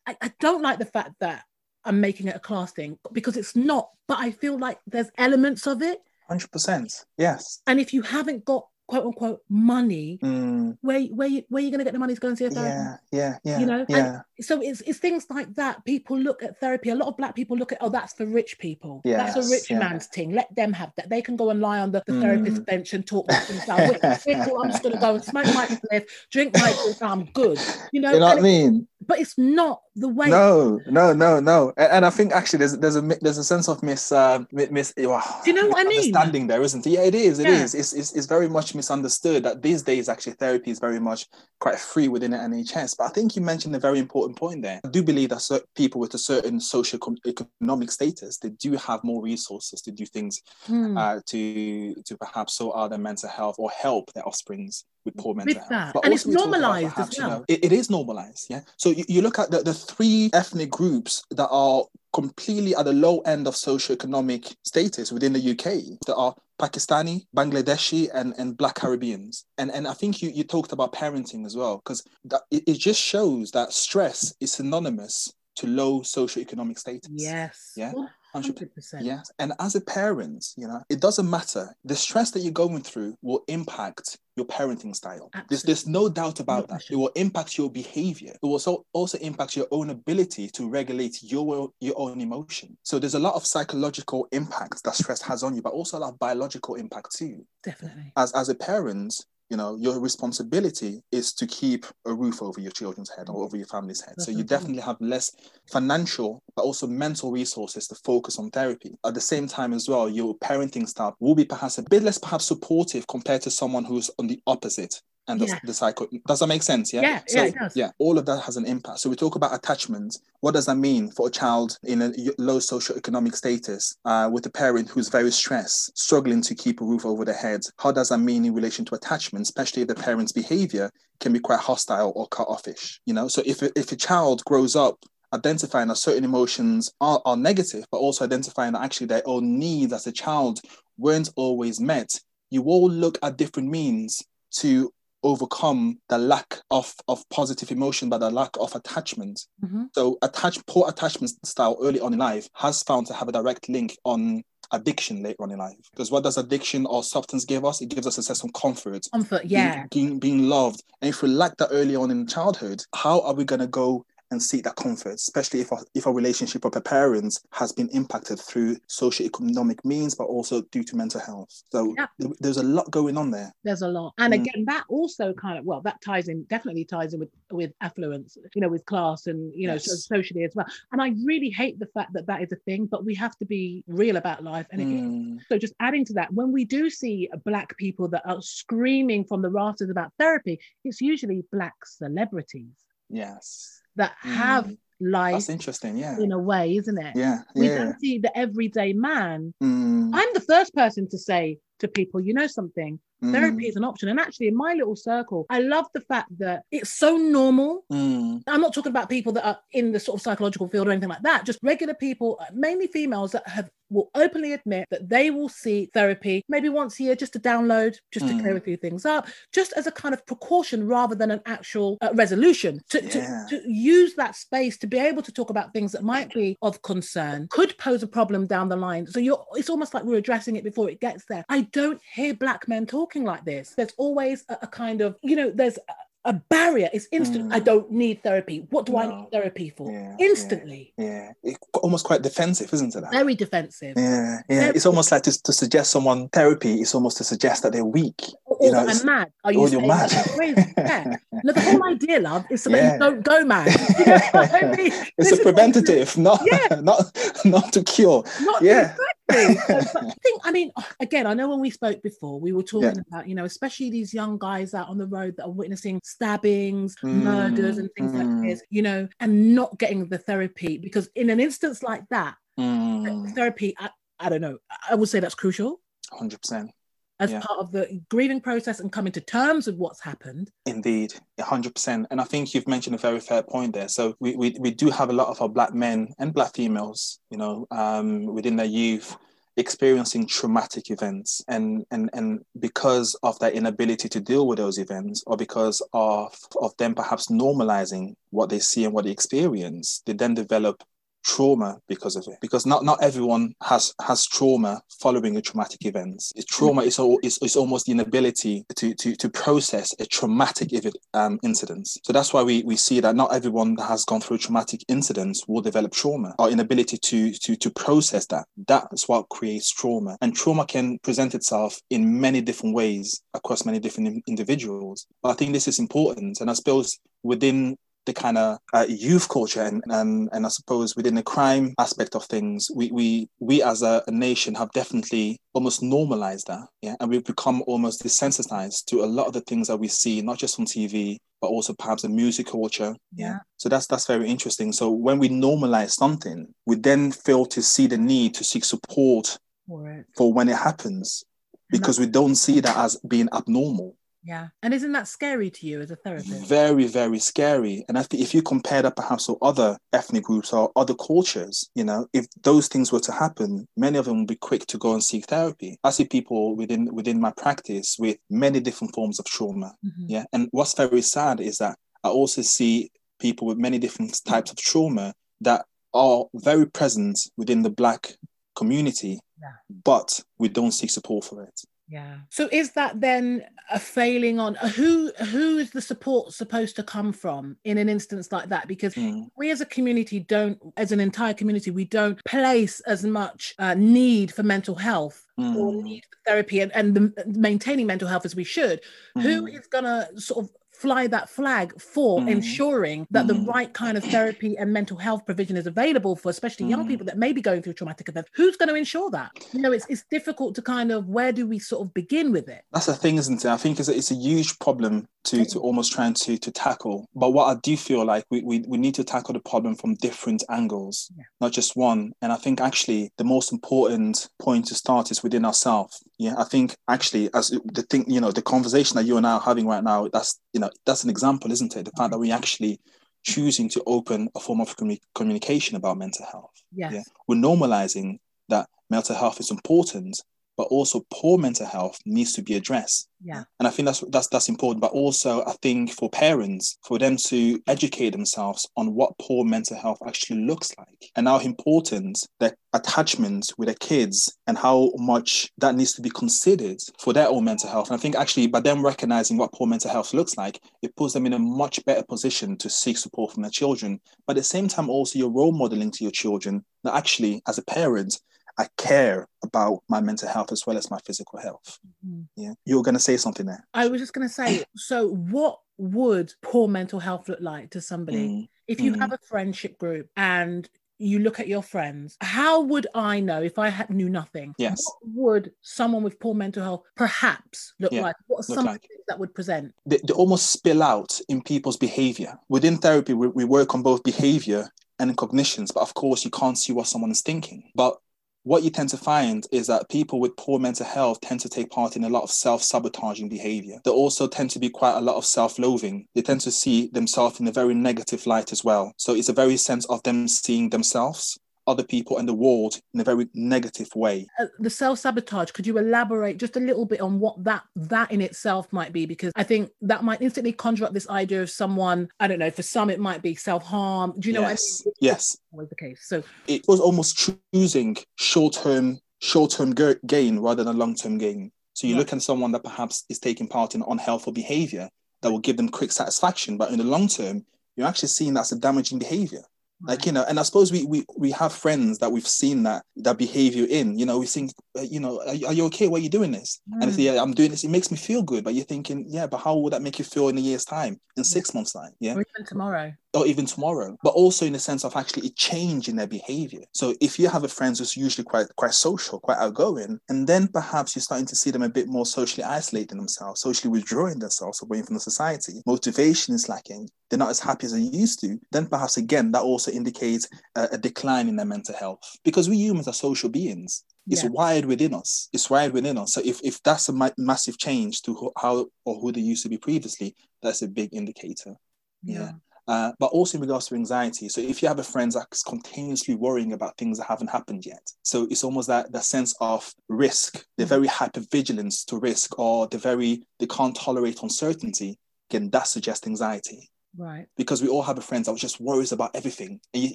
[0.07, 1.43] I, I don't like the fact that
[1.85, 5.67] I'm making it a class thing because it's not, but I feel like there's elements
[5.67, 5.99] of it.
[6.31, 7.05] 100%.
[7.17, 7.61] Yes.
[7.67, 10.77] And if you haven't got quote unquote money, mm.
[10.81, 12.49] where where you, where you going to get the money to go and see a
[12.49, 13.03] therapist?
[13.11, 13.59] Yeah, yeah, yeah.
[13.59, 14.21] You know, yeah.
[14.37, 15.83] And so it's it's things like that.
[15.85, 16.89] People look at therapy.
[16.89, 19.01] A lot of black people look at oh, that's for rich people.
[19.03, 19.79] Yes, that's a rich yeah.
[19.79, 20.31] man's thing.
[20.31, 21.09] Let them have that.
[21.09, 22.21] They can go and lie on the, the mm.
[22.21, 23.99] therapist bench and talk to themselves.
[24.03, 27.59] I'm just going to go and smoke my spliff, drink my drink, I'm good.
[27.91, 28.87] You know, you know what I mean?
[29.07, 30.29] But it's not the way.
[30.29, 31.73] No, no, no, no.
[31.77, 34.93] And, and I think actually there's there's a there's a sense of miss uh, miss.
[34.93, 35.99] Do you know what I mean?
[35.99, 36.89] Understanding there, isn't it?
[36.89, 37.39] Yeah, it is.
[37.39, 37.63] It yeah.
[37.63, 37.75] is.
[37.75, 41.27] It's, it's it's very much misunderstood that these days actually therapy is very much
[41.59, 42.97] quite free within the NHS.
[42.97, 44.81] But I think you mentioned a very important point there.
[44.83, 49.03] I do believe that certain people with a certain social economic status they do have
[49.03, 50.97] more resources to do things hmm.
[50.97, 55.33] uh, to to perhaps sort out their mental health or help their offsprings with poor
[55.33, 55.93] mental with health.
[55.93, 57.29] But and it's normalized perhaps, as well.
[57.29, 58.47] You know, it, it is normalized.
[58.49, 58.61] Yeah.
[58.77, 62.93] So you, you look at the, the three ethnic groups that are completely at the
[62.93, 68.75] low end of socioeconomic status within the UK that are Pakistani, Bangladeshi, and, and Black
[68.75, 69.45] Caribbeans.
[69.57, 72.05] And and I think you, you talked about parenting as well, because
[72.51, 77.09] it, it just shows that stress is synonymous to low socioeconomic status.
[77.11, 77.73] Yes.
[77.75, 77.93] Yeah.
[78.35, 78.69] 100%.
[79.01, 79.31] Yes.
[79.39, 81.75] And as a parent, you know, it doesn't matter.
[81.85, 85.29] The stress that you're going through will impact your parenting style.
[85.47, 86.83] There's, there's no doubt about no that.
[86.89, 88.31] It will impact your behavior.
[88.31, 92.75] It will also, also impact your own ability to regulate your, your own emotion.
[92.83, 95.99] So there's a lot of psychological impact that stress has on you, but also a
[95.99, 97.45] lot of biological impact too.
[97.63, 98.11] Definitely.
[98.17, 102.71] As, as a parent, you know your responsibility is to keep a roof over your
[102.71, 104.19] children's head or over your family's head.
[104.19, 104.81] So you definitely.
[104.81, 105.29] have less
[105.71, 108.95] financial but also mental resources to focus on therapy.
[109.05, 112.17] At the same time as well your parenting staff will be perhaps a bit less
[112.17, 115.59] perhaps supportive compared to someone who's on the opposite and the, yeah.
[115.63, 116.07] the cycle.
[116.27, 116.93] Does that make sense?
[116.93, 117.01] Yeah.
[117.01, 117.21] Yeah.
[117.27, 118.99] So, yeah, yeah, all of that has an impact.
[118.99, 120.17] So we talk about attachment.
[120.41, 124.49] What does that mean for a child in a low socioeconomic status uh, with a
[124.49, 127.61] parent who's very stressed, struggling to keep a roof over their head?
[127.77, 131.39] How does that mean in relation to attachment, especially if the parent's behavior can be
[131.39, 132.99] quite hostile or cut offish?
[133.05, 134.97] You know, so if if a child grows up
[135.33, 139.91] identifying that certain emotions are, are negative, but also identifying that actually their own needs
[139.91, 140.59] as a child
[140.97, 142.09] weren't always met,
[142.51, 148.17] you all look at different means to overcome the lack of, of positive emotion by
[148.17, 149.45] the lack of attachment.
[149.63, 149.85] Mm-hmm.
[149.93, 153.69] So attach poor attachment style early on in life has found to have a direct
[153.69, 155.75] link on addiction later on in life.
[155.91, 157.81] Because what does addiction or substance give us?
[157.81, 159.05] It gives us a sense of comfort.
[159.13, 159.85] Comfort, yeah.
[159.91, 160.83] Being, being, being loved.
[161.01, 164.41] And if we lack that early on in childhood, how are we gonna go and
[164.41, 168.39] seek that comfort, especially if a, if a relationship of a parents has been impacted
[168.39, 171.49] through socio-economic means, but also due to mental health.
[171.71, 172.07] So Yeah.
[172.19, 173.51] th- there's a lot going on there.
[173.63, 174.41] there's a lot and Mm.
[174.41, 178.37] again that also kind of well that ties in definitely ties in with with affluence
[178.55, 180.05] you know with class and you know so Yes.
[180.05, 183.05] socially as well and i really hate the fact that that is a thing but
[183.05, 184.81] we have to be real about life and.
[184.81, 189.23] Mm, so just adding to that when we do see black people that are screaming
[189.25, 192.71] from the rafters about therapy it's usually black celebrities
[193.09, 194.77] yes, that have Mm.
[194.99, 195.97] life that's interesting.
[195.97, 197.75] Yeah, in a way isn't it yeah, we yeah.
[197.75, 202.33] don't see the everyday man Mm, i'm the first person to say to people you
[202.33, 204.09] know something mm, therapy is an option.
[204.09, 207.85] And actually, in my little circle, I love the fact that it's so normal.
[207.91, 210.91] mm, I'm not talking about people that are in the sort of psychological field or
[210.91, 215.07] anything like that, just regular people, uh, mainly females that have will openly admit that
[215.07, 218.57] they will see therapy maybe once a year just to download, just to clear Mm.
[218.57, 222.09] a few things up, just as a kind of precaution rather than an actual uh,
[222.15, 222.79] resolution.
[222.89, 223.45] To, Yeah.
[223.49, 226.57] to, to use that space to be able to talk about things that might be
[226.63, 229.05] of concern, could pose a problem down the line.
[229.05, 231.45] So you're it's almost like we're addressing it before it gets there.
[231.47, 233.75] I don't hear black men talking like this.
[233.77, 235.93] There's always a, a kind of, you know, there's a,
[236.25, 236.89] a barrier.
[236.93, 237.49] It's instant.
[237.49, 237.53] Mm.
[237.53, 238.65] I don't need therapy.
[238.69, 239.91] What do I need therapy for?
[239.91, 240.93] Yeah, Instantly.
[240.97, 243.01] yeah, it's almost quite defensive, isn't it?
[243.01, 243.11] that?
[243.11, 243.93] Very defensive.
[243.97, 244.59] Yeah, yeah.
[244.61, 247.83] Very- It's almost like to, to suggest someone therapy is almost to suggest that they're
[247.83, 248.21] weak.
[248.45, 249.31] Or, You know, I'm mad.
[249.43, 250.11] Are you you're mad.
[250.77, 251.15] Yeah.
[251.43, 252.93] No, the whole idea, love, is so that Yeah.
[252.93, 253.67] you don't go mad.
[253.99, 254.91] You know I mean?
[255.17, 255.43] It's This a is what we do.
[255.43, 256.79] preventative, not Yeah.
[256.81, 256.99] not
[257.45, 258.23] not to cure.
[258.41, 258.79] Not Yeah.
[258.81, 259.05] exactly.
[259.29, 263.03] But I think, I mean, again, I know when we spoke before, we were talking
[263.07, 266.95] about, you know, especially these young guys out on the road that are witnessing stabbings,
[267.03, 268.17] Mm, murders, and things mm.
[268.19, 272.35] like this, you know, and not getting the therapy because in an instance like that,
[272.59, 274.57] Mm, therapy, I, I don't know,
[274.89, 275.81] I would say that's crucial.
[276.11, 276.69] Hundred percent,
[277.19, 277.39] as Yeah.
[277.41, 280.51] part of the grieving process and coming to terms with what's happened.
[280.65, 282.07] indeed, hundred percent.
[282.11, 283.87] And I think you've mentioned a very fair point there.
[283.87, 287.19] So we, we we do have a lot of our black men and black females,
[287.29, 289.15] you know, um, within their youth
[289.55, 295.23] experiencing traumatic events and and and because of their inability to deal with those events
[295.27, 300.13] or because of of them perhaps normalizing what they see and what they experience they
[300.13, 300.83] then develop
[301.23, 302.37] trauma because of it.
[302.41, 306.23] Because not not everyone has has trauma following a traumatic event.
[306.49, 311.39] Trauma is, is, is almost the inability to to, to process a traumatic ev- um,
[311.43, 311.87] incident.
[312.03, 315.47] So that's why we, we see that not everyone that has gone through traumatic incidents
[315.47, 316.35] will develop trauma.
[316.39, 320.17] Or inability to to to process that that's what creates trauma.
[320.21, 325.07] And trauma can present itself in many different ways across many different in- individuals.
[325.21, 329.29] But i think this is important and i suppose within the kind of uh, youth
[329.29, 333.63] culture and, and and I suppose within the crime aspect of things, we we we
[333.63, 338.85] as a, a nation have definitely almost normalized that, yeah, and we've become almost desensitized
[338.85, 341.73] to a lot of the things that we see, not just on TV, but also
[341.73, 343.39] perhaps the music culture, Yeah.
[343.57, 344.71] So that's that's very interesting.
[344.71, 349.37] So when we normalize something, we then fail to see the need to seek support
[349.67, 351.23] For for when it happens,
[351.69, 354.47] because we don't see that as being abnormal Yeah.
[354.61, 356.45] And isn't that scary to you as a therapist?
[356.47, 360.53] very very scary and i think if you compare that perhaps to other ethnic groups
[360.53, 364.27] or other cultures you know if those things were to happen many of them would
[364.27, 368.17] be quick to go and seek therapy i see people within within my practice with
[368.29, 370.05] many different forms of trauma Mhm.
[370.07, 374.51] yeah and what's very sad is that i also see people with many different types
[374.51, 378.15] of trauma that are very present within the black
[378.55, 379.55] community Yeah.
[379.83, 382.17] but we don't seek support for it Yeah.
[382.29, 387.13] So is that then a failing on who who is the support supposed to come
[387.13, 388.67] from in an instance like that?
[388.67, 393.03] Because Mm, we as a community don't, as an entire community, we don't place as
[393.03, 397.87] much uh, need for mental health or mm, need for therapy and, and the, maintaining
[397.87, 398.81] mental health as we should.
[399.21, 400.51] Who mm, is gonna sort of
[400.83, 402.29] fly that flag for Mm.
[402.37, 403.47] ensuring that the Mm.
[403.55, 406.89] right kind of therapy and mental health provision is available for especially young Mm.
[406.91, 409.71] people that may be going through traumatic events who's going to ensure that you know
[409.77, 412.87] it's, it's difficult to kind of where do we sort of begin with it That's
[412.91, 413.49] the thing, isn't it?
[413.57, 414.93] I think it's a, it's a huge problem
[415.29, 416.97] to, to almost trying to, to tackle.
[417.15, 419.91] But what I do feel like we, we, we need to tackle the problem from
[420.07, 421.23] different angles, Yeah.
[421.43, 422.01] not just one.
[422.21, 424.15] And I think actually the most important
[424.45, 425.93] point to start is within ourselves.
[426.25, 427.45] Yeah, I think actually as
[427.77, 430.31] the thing, you know, the conversation that you and I are having right now, that's
[430.53, 431.85] you know, that's an example, isn't it?
[431.85, 432.79] The fact that we actually
[433.23, 437.03] choosing to open a form of commu- communication about mental health yes Yeah.
[437.27, 440.21] we're normalizing that mental health is important
[440.57, 443.09] but also poor mental health needs to be addressed.
[443.23, 443.43] Yeah.
[443.59, 444.81] And I think that's that's that's important.
[444.81, 449.77] But also I think for parents, for them to educate themselves on what poor mental
[449.77, 455.51] health actually looks like and how important their attachment with their kids and how much
[455.59, 457.89] that needs to be considered for their own mental health.
[457.89, 461.13] And I think actually by them recognizing what poor mental health looks like, it puts
[461.13, 464.01] them in a much better position to seek support from their children.
[464.27, 467.57] But at the same time, also you're role modeling to your children that actually, as
[467.57, 468.19] a parent,
[468.57, 471.79] I care about my mental health as well as my physical health.
[472.05, 472.21] Mm-hmm.
[472.35, 472.53] Yeah.
[472.65, 473.65] You were going to say something there.
[473.73, 477.81] I was just going to say, so what would poor mental health look like to
[477.81, 478.27] somebody?
[478.27, 478.49] Mm.
[478.67, 478.99] If you mm.
[478.99, 483.57] have a friendship group and you look at your friends, how would I know if
[483.57, 484.53] I had, knew nothing?
[484.57, 484.83] Yes.
[484.85, 488.15] What would someone with poor mental health perhaps look yeah, like?
[488.27, 488.81] What are some like.
[488.81, 489.73] Things that would present?
[489.85, 492.37] They, they, almost spill out in people's behavior.
[492.49, 496.57] Within therapy, we, we work on both behavior and cognitions, but of course, you can't
[496.57, 497.71] see what someone is thinking.
[497.75, 497.97] But
[498.43, 501.69] what you tend to find is that people with poor mental health tend to take
[501.69, 503.79] part in a lot of self-sabotaging behavior.
[503.83, 506.07] They also tend to be quite a lot of self-loathing.
[506.13, 508.93] They tend to see themselves in a very negative light as well.
[508.97, 512.99] So it's a very sense of them seeing themselves other people and the world in
[512.99, 514.27] a very negative way.
[514.39, 515.51] Uh, the self sabotage.
[515.51, 519.05] Could you elaborate just a little bit on what that that in itself might be?
[519.05, 522.09] Because I think that might instantly conjure up this idea of someone.
[522.19, 522.51] I don't know.
[522.51, 524.13] For some, it might be self harm.
[524.19, 524.81] Do you know yes.
[524.83, 524.93] what I mean?
[525.01, 525.37] Yes.
[525.51, 526.01] Always the case.
[526.03, 529.73] So it was almost choosing short term short term
[530.05, 531.51] gain rather than long term gain.
[531.73, 531.99] So you right.
[531.99, 534.89] look at someone that perhaps is taking part in unhealthy behavior
[535.21, 537.45] that will give them quick satisfaction, but in the long term,
[537.75, 539.41] you're actually seeing that's a damaging behavior
[539.83, 542.83] like you know and i suppose we we we have friends that we've seen that
[542.95, 545.87] that behavior in you know we think uh, you know are, are, you okay?
[545.87, 546.61] Why are you doing this?
[546.69, 546.81] Mm.
[546.81, 547.03] and if mm.
[547.03, 549.55] yeah i'm doing this it makes me feel good but you're thinking yeah but how
[549.55, 551.91] will that make you feel in a year's time in six months time?
[551.99, 552.15] Yeah.
[552.15, 555.87] Or even tomorrow or even tomorrow but also in the sense of actually a change
[555.87, 559.37] in their behavior so if you have a friend who's usually quite quite social quite
[559.37, 563.41] outgoing and then perhaps you're starting to see them a bit more socially isolating themselves
[563.41, 567.73] socially withdrawing themselves away from the society motivation is lacking they're not as happy as
[567.73, 571.75] they used to, then perhaps again that also indicates a, a decline in their mental
[571.75, 571.99] health.
[572.23, 573.83] Because we humans are social beings.
[574.07, 574.31] It's yeah.
[574.31, 575.29] wired within us.
[575.31, 576.13] It's wired within us.
[576.13, 579.49] So if, if that's a ma- massive change to how or who they used to
[579.49, 581.53] be previously, that's a big indicator.
[582.01, 582.19] Yeah.
[582.19, 582.31] yeah.
[582.67, 584.29] Uh, but also in regards to anxiety.
[584.29, 587.91] So if you have a friend that's continuously worrying about things that haven't happened yet,
[588.03, 590.45] so it's almost that that sense of risk.
[590.57, 594.97] They're very hyper vigilant to risk, or they're very they can't tolerate uncertainty.
[595.29, 596.69] Again, that suggests anxiety.
[596.97, 597.25] Right.
[597.37, 599.59] Because we all have a friend that just worries about everything.
[599.73, 599.89] And you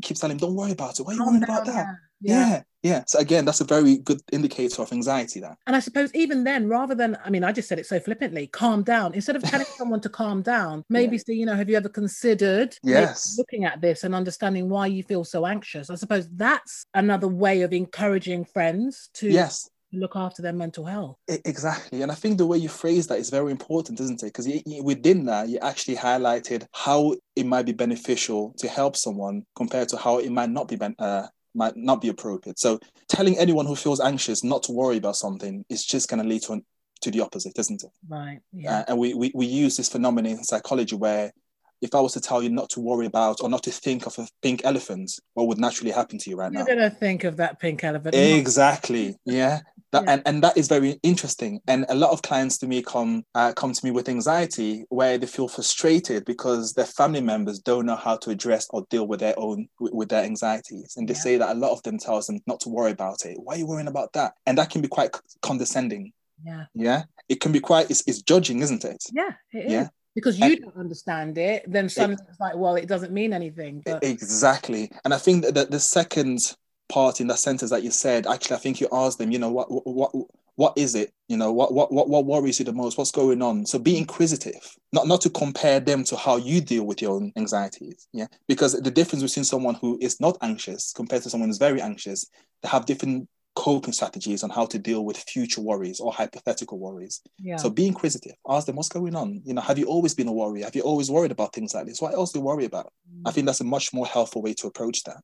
[0.00, 1.02] keep telling him, don't worry about it.
[1.02, 1.86] Why are you oh, worrying about that?
[2.20, 2.48] Yeah.
[2.48, 2.62] yeah.
[2.82, 3.04] yeah.
[3.06, 5.58] So again, that's a very good indicator of anxiety there.
[5.66, 8.46] And I suppose even then, rather than, I mean, I just said it so flippantly,
[8.46, 9.14] calm down.
[9.14, 11.22] Instead of telling someone to calm down, maybe yeah.
[11.26, 13.36] say, you know, have you ever considered yes.
[13.36, 15.90] looking at this and understanding why you feel so anxious?
[15.90, 21.16] I suppose that's another way of encouraging friends to yes look after their mental health.
[21.28, 22.02] Exactly.
[22.02, 24.26] And I think the way you phrase that is very important, isn't it?
[24.26, 24.48] Because
[24.82, 29.96] within that, you actually highlighted how it might be beneficial to help someone compared to
[29.96, 32.58] how it might not be ben- uh, might not be appropriate.
[32.58, 32.78] So
[33.08, 36.42] telling anyone who feels anxious not to worry about something is just going to lead
[36.42, 36.66] to an,
[37.00, 37.90] to the opposite, isn't it?
[38.08, 38.40] Right.
[38.52, 38.80] Yeah.
[38.80, 41.32] Uh, and we, we we use this phenomenon in psychology where
[41.82, 44.18] if I was to tell you not to worry about or not to think of
[44.18, 46.66] a pink elephant, what would naturally happen to you right You're now?
[46.66, 48.14] You're gonna think of that pink elephant.
[48.14, 49.16] Exactly.
[49.24, 49.60] Yeah.
[49.92, 50.12] That, yeah.
[50.14, 51.60] and, and that is very interesting.
[51.68, 55.16] And a lot of clients to me come uh, come to me with anxiety where
[55.16, 59.20] they feel frustrated because their family members don't know how to address or deal with
[59.20, 60.94] their own with, their anxieties.
[60.96, 61.20] And they yeah.
[61.20, 63.38] say that a lot of them tells them not to worry about it.
[63.38, 64.34] Why are you worrying about that?
[64.46, 66.12] And that can be quite condescending.
[66.44, 66.64] Yeah.
[66.74, 67.02] Yeah.
[67.28, 69.02] It can be quite it's, it's judging, isn't it?
[69.12, 69.82] Yeah, it yeah.
[69.82, 73.82] Is because you don't understand it, then it's like, well, it doesn't mean anything.
[73.84, 74.02] But...
[74.02, 74.90] Exactly.
[75.04, 76.56] And I think that the second
[76.88, 79.50] part in that sentence that you said, actually, I think you asked them, you know,
[79.50, 80.12] what what
[80.56, 81.12] what is it?
[81.28, 82.98] You know, what what what what worries you the most?
[82.98, 83.66] What's going on?
[83.66, 87.32] So be inquisitive, not not to compare them to how you deal with your own
[87.36, 88.08] anxieties.
[88.12, 91.80] Yeah, because the difference between someone who is not anxious compared to someone who's very
[91.80, 92.28] anxious,
[92.62, 97.22] they have different coping strategies on how to deal with future worries or hypothetical worries.
[97.38, 97.56] Yeah.
[97.56, 98.34] So be inquisitive.
[98.48, 99.40] Ask them what's going on.
[99.44, 100.64] You know, have you always been a worrier?
[100.64, 102.00] Have you always worried about things like this?
[102.00, 102.92] What else do you worry about?
[103.10, 103.22] Mm.
[103.24, 105.22] I think that's a much more helpful way to approach that.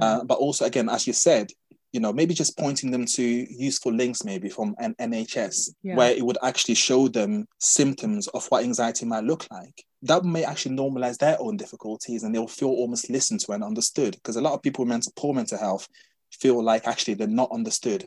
[0.00, 1.50] Uh, but also, again, as you said,
[1.92, 5.94] you know, maybe just pointing them to useful links, maybe from an NHS, yeah.
[5.94, 9.84] where it would actually show them symptoms of what anxiety might look like.
[10.02, 14.14] That may actually normalize their own difficulties, and they'll feel almost listened to and understood.
[14.14, 15.88] Because a lot of people with mental, poor mental health
[16.32, 18.04] feel like actually they're not understood.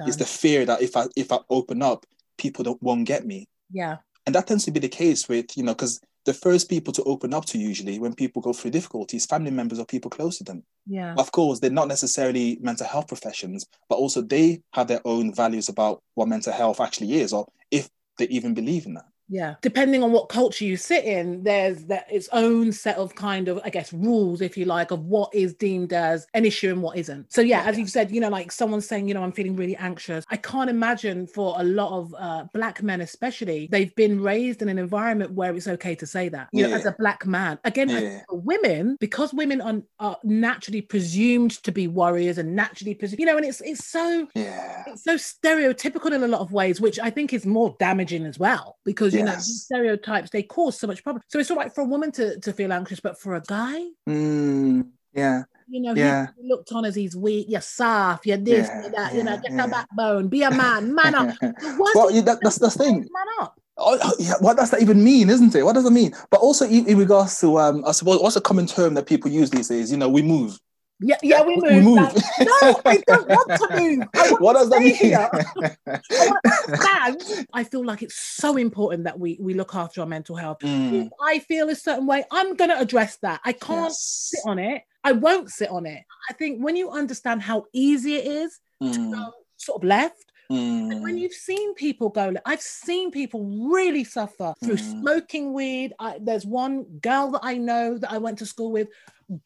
[0.00, 2.06] It's the fear that if I if I open up,
[2.38, 3.48] people don't won't get me.
[3.70, 3.98] Yeah.
[4.26, 7.02] And that tends to be the case with, you know, because the first people to
[7.04, 10.44] open up to usually when people go through difficulties, family members or people close to
[10.44, 10.62] them.
[10.86, 11.14] Yeah.
[11.16, 15.70] Of course, they're not necessarily mental health professions, but also they have their own values
[15.70, 17.88] about what mental health actually is, or if
[18.18, 19.06] they even believe in that.
[19.28, 19.54] Yeah.
[19.62, 23.60] Depending on what culture you sit in, there's that its own set of kind of,
[23.64, 26.96] I guess, rules, if you like, of what is deemed as an issue and what
[26.96, 27.32] isn't.
[27.32, 29.76] So yeah, as you've said, you know, like someone saying, you know, I'm feeling really
[29.76, 30.24] anxious.
[30.30, 34.68] I can't imagine for a lot of uh, black men, especially, they've been raised in
[34.68, 36.48] an environment where it's okay to say that.
[36.52, 37.58] You know, as a black man.
[37.64, 38.20] Again, Yeah.
[38.28, 43.26] for women, because women are, are naturally presumed to be warriors and naturally presumed, you
[43.26, 44.84] know, and it's it's so Yeah.
[44.86, 48.38] it's so stereotypical in a lot of ways, which I think is more damaging as
[48.38, 51.22] well, because you know these stereotypes they cause so much problem.
[51.28, 53.84] So it's all right for a woman to, to feel anxious, but for a guy,
[54.08, 55.42] Mm, yeah.
[55.68, 56.28] you know, Yeah.
[56.36, 59.36] he's looked on as he's weak, you're soft, you're this, Yeah, you're that, you know,
[59.38, 59.64] get yeah.
[59.64, 61.34] a backbone, be a man, man up.
[61.94, 62.96] Well, you, that, that's that's the thing.
[63.00, 63.60] Man up.
[63.80, 65.62] Oh, oh, yeah, what does that even mean, isn't it?
[65.62, 66.12] What does it mean?
[66.30, 69.30] But also in, in regards to, um, I suppose, what's a common term that people
[69.30, 69.92] use these days?
[69.92, 70.58] You know, we move.
[71.00, 71.94] Yeah, yeah, we We move.
[71.94, 74.08] Like, no, I don't want to move.
[74.16, 74.94] I want what does that mean?
[74.96, 75.28] here.
[75.30, 77.46] I to.
[77.52, 80.58] I feel like it's so important that we we look after our mental health.
[80.62, 83.40] Mm, If I feel a certain way, I'm going to address that.
[83.44, 84.30] I can't yes.
[84.32, 84.82] sit on it.
[85.04, 86.02] I won't sit on it.
[86.28, 88.58] I think when you understand how easy it is
[88.92, 93.10] to Mm, go sort of left, and when mm, you've seen people go, I've seen
[93.10, 95.00] people really suffer through Mm.
[95.00, 95.94] smoking weed.
[95.98, 98.88] I, there's one girl that I know that I went to school with,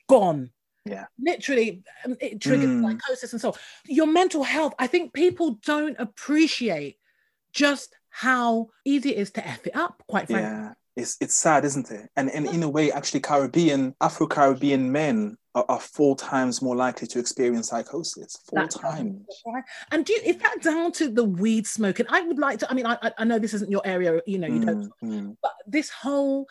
[0.08, 0.50] gone.
[0.84, 1.06] Yeah.
[1.20, 2.82] Literally, um, it triggers Mm.
[2.82, 3.54] psychosis and so on.
[3.86, 6.98] Your mental health, I think people don't appreciate
[7.52, 10.42] just how easy it is to F it up, quite frankly.
[10.50, 10.72] yeah.
[10.94, 12.10] It's, it's sad, isn't it?
[12.16, 16.76] And, and in a way, actually, Caribbean, Afro Caribbean men are, are four times more
[16.76, 18.36] likely to experience psychosis.
[18.46, 19.24] Four That's times.
[19.46, 19.64] Right.
[19.90, 22.04] And do you, is that down to the weed smoking?
[22.10, 22.70] I would like to.
[22.70, 24.20] I mean, I, I- know this isn't your area.
[24.26, 24.92] You know, you don't.
[25.02, 25.36] Mm, mm.
[25.40, 26.46] But this whole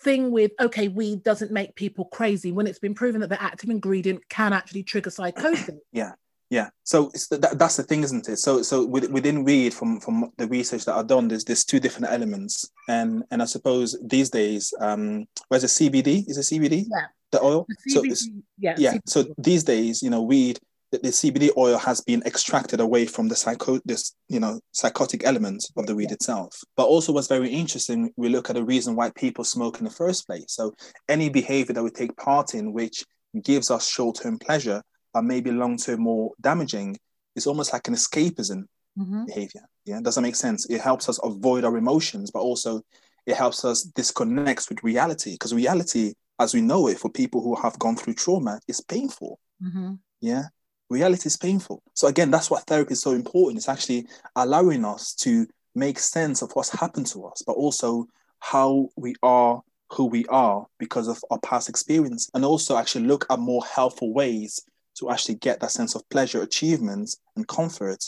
[0.00, 3.70] thing with okay, weed doesn't make people crazy when it's been proven that the active
[3.70, 5.70] ingredient can actually trigger psychosis.
[5.92, 6.12] Yeah,
[6.50, 8.36] yeah so it's that, that's the thing, isn't it?
[8.38, 11.80] So so with, within weed, from from the research that I've done, there's there's two
[11.80, 16.28] different elements, and and I suppose these days, um, where's the CBD?
[16.28, 16.86] Is it CBD?
[16.90, 17.06] Yeah.
[17.32, 17.66] The oil.
[17.68, 18.28] The So CBD it's-
[18.58, 18.92] yeah, yeah.
[18.94, 19.00] CBD.
[19.08, 20.60] So these days, you know, weed,
[20.92, 25.24] the, the CBD oil has been extracted away from the psycho, this you know, psychotic
[25.24, 26.62] element of the weed itself.
[26.76, 29.90] But also, what's very interesting, we look at the reason why people smoke in the
[29.90, 30.46] first place.
[30.48, 30.74] So
[31.08, 33.04] any behavior that we take part in, which
[33.42, 34.82] gives us short-term pleasure,
[35.12, 36.96] but maybe long-term more damaging,
[37.34, 38.64] is almost like an escapism
[38.98, 39.26] Mhm.
[39.26, 39.68] behavior.
[39.84, 40.66] Yeah, does that make sense?
[40.66, 42.80] It helps us avoid our emotions, but also
[43.26, 47.54] it helps us disconnect with reality because reality, as we know it, for people who
[47.56, 49.38] have gone through trauma, is painful.
[49.62, 49.98] Mhm.
[50.20, 50.44] Yeah,
[50.88, 51.82] reality is painful.
[51.94, 53.58] So again, that's what therapy is so important.
[53.58, 58.06] It's actually allowing us to make sense of what's happened to us, but also
[58.38, 59.62] how we are
[59.92, 64.12] who we are because of our past experience, and also actually look at more helpful
[64.12, 64.60] ways
[64.98, 68.04] to actually get that sense of pleasure, achievements, and comfort,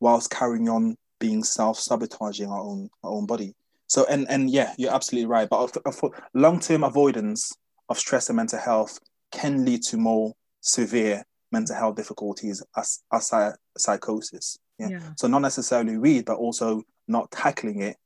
[0.00, 3.54] whilst carrying on being self-sabotaging our own our own body.
[3.86, 5.48] So and and yeah, you're absolutely right.
[5.48, 5.74] But
[6.34, 7.52] long-term avoidance
[7.88, 8.98] of stress and mental health
[9.32, 14.58] can lead to more severe mental health difficulties as, as psy- psychosis.
[14.78, 14.88] Yeah?
[14.88, 15.10] Yeah.
[15.16, 17.96] So not necessarily weed, but also not tackling it,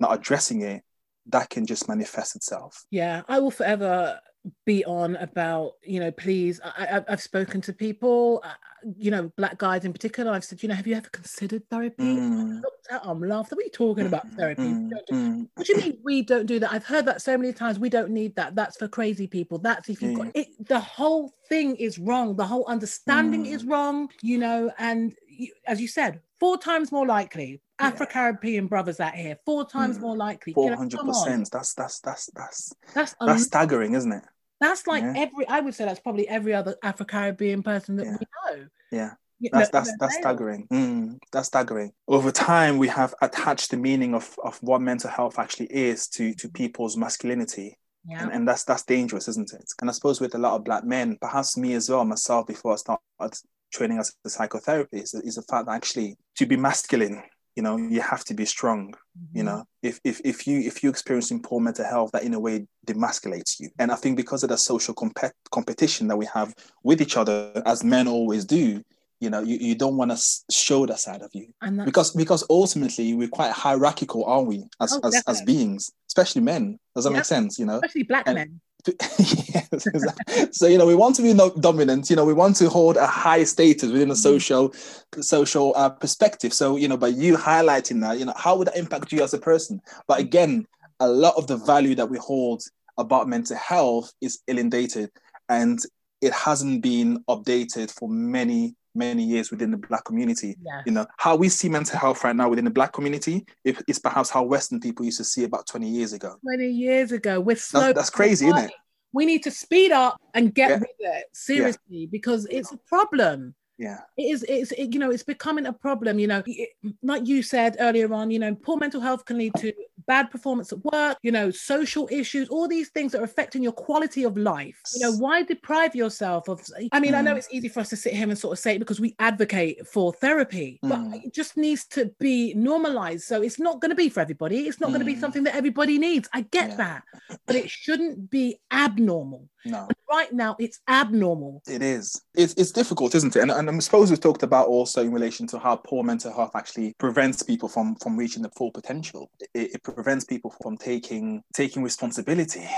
[0.00, 0.82] not addressing it,
[1.26, 2.84] that can just manifest itself.
[2.90, 4.20] Yeah, I will forever
[4.64, 8.52] be on about you know please I, I, i've spoken to people uh,
[8.96, 12.04] you know black guys in particular i've said you know have you ever considered therapy
[12.04, 15.48] Mm, looked at them laughed what are you talking about therapy We mm, don't mm.
[15.54, 17.88] what do you mean we don't do that i've heard that so many times we
[17.88, 20.24] don't need that that's for crazy people that's if you've Yeah.
[20.24, 23.50] got it the whole thing is wrong the whole understanding Mm.
[23.54, 27.88] is wrong you know and you, as you said four times more likely Yeah.
[27.88, 30.02] afro-caribbean brothers out here four times Mm.
[30.02, 31.50] more likely know, hundred percent.
[31.50, 34.24] That's that's that's that's that's that's staggering, isn't it?
[34.60, 35.14] That's like Yeah.
[35.16, 35.46] every.
[35.48, 38.16] I would say that's probably every other Afro Caribbean person that Yeah.
[38.20, 38.26] we
[38.58, 38.66] know.
[38.90, 39.10] Yeah.
[39.38, 40.66] You That's know, that's that's staggering.
[40.72, 41.92] Mm, that's staggering.
[42.08, 46.32] Over time, we have attached the meaning of, of what mental health actually is to
[46.36, 47.76] to people's masculinity,
[48.06, 48.22] Yeah.
[48.22, 49.70] and, and that's that's dangerous, isn't it?
[49.82, 52.72] And I suppose with a lot of black men, perhaps me as well, myself, before
[52.72, 53.38] I started
[53.70, 57.22] training as a psychotherapist, is the fact that actually to be masculine,
[57.56, 58.94] you know, you have to be strong.
[59.32, 59.46] You Mhm.
[59.46, 62.66] know, if if if you if you're experiencing poor mental health, that in a way
[62.86, 63.70] demasculates you.
[63.78, 67.62] And I think because of the social compet- competition that we have with each other,
[67.64, 68.82] as men always do,
[69.20, 70.18] you know, you, you don't want to
[70.50, 71.46] show that side of you
[71.86, 76.78] because because ultimately we're quite hierarchical, aren't we, as Oh, as, as beings, especially men?
[76.94, 77.16] Does that Yeah.
[77.18, 77.58] make sense?
[77.58, 77.76] You know.
[77.76, 78.60] especially black and- men.
[79.18, 80.46] yes, exactly.
[80.52, 82.96] so you know we want to be no- dominant you know we want to hold
[82.96, 84.16] a high status within a Mhm.
[84.16, 84.74] social
[85.20, 88.76] social uh, perspective so you know by you highlighting that you know how would that
[88.76, 90.66] impact you as a person but again
[91.00, 92.62] a lot of the value that we hold
[92.98, 95.10] about mental health is inundated
[95.48, 95.80] and
[96.22, 101.36] it hasn't been updated for many many years within the black community you know how
[101.36, 104.80] we see mental health right now within the black community if it's perhaps how western
[104.80, 107.40] people used to see about 20 years ago 20 years ago.
[107.40, 107.80] We're slow.
[107.80, 108.72] that's, that's crazy isn't it
[109.12, 110.74] We need to speed up and get Yeah.
[110.76, 113.54] rid of it seriously because it's a problem.
[113.78, 116.18] yeah It is, it's, it, you know, it's becoming a problem.
[116.18, 116.70] You know, It-
[117.02, 119.72] like you said earlier on, you know, poor mental health can lead to
[120.06, 123.72] bad performance at work, you know, social issues, all these things that are affecting your
[123.72, 124.80] quality of life.
[124.94, 126.62] You know, why deprive yourself of?
[126.92, 127.38] I mean, I know Mm.
[127.38, 129.86] it's easy for us to sit here and sort of say it because we advocate
[129.86, 131.24] for therapy, but Mm.
[131.24, 133.24] it just needs to be normalized.
[133.24, 134.66] So it's not going to be for everybody.
[134.68, 135.20] It's not going to be Mm.
[135.20, 136.28] something that everybody needs.
[136.32, 136.76] I get Yeah.
[136.76, 137.02] that,
[137.46, 139.48] but it shouldn't be abnormal.
[139.64, 141.62] no Right now, it's abnormal.
[141.66, 142.22] It is.
[142.34, 143.42] It's, it's difficult, isn't it?
[143.42, 146.52] And, and I suppose we've talked about also in relation to how poor mental health
[146.54, 149.30] actually prevents people from from reaching the full potential.
[149.54, 152.68] It, it prevents people from taking taking responsibility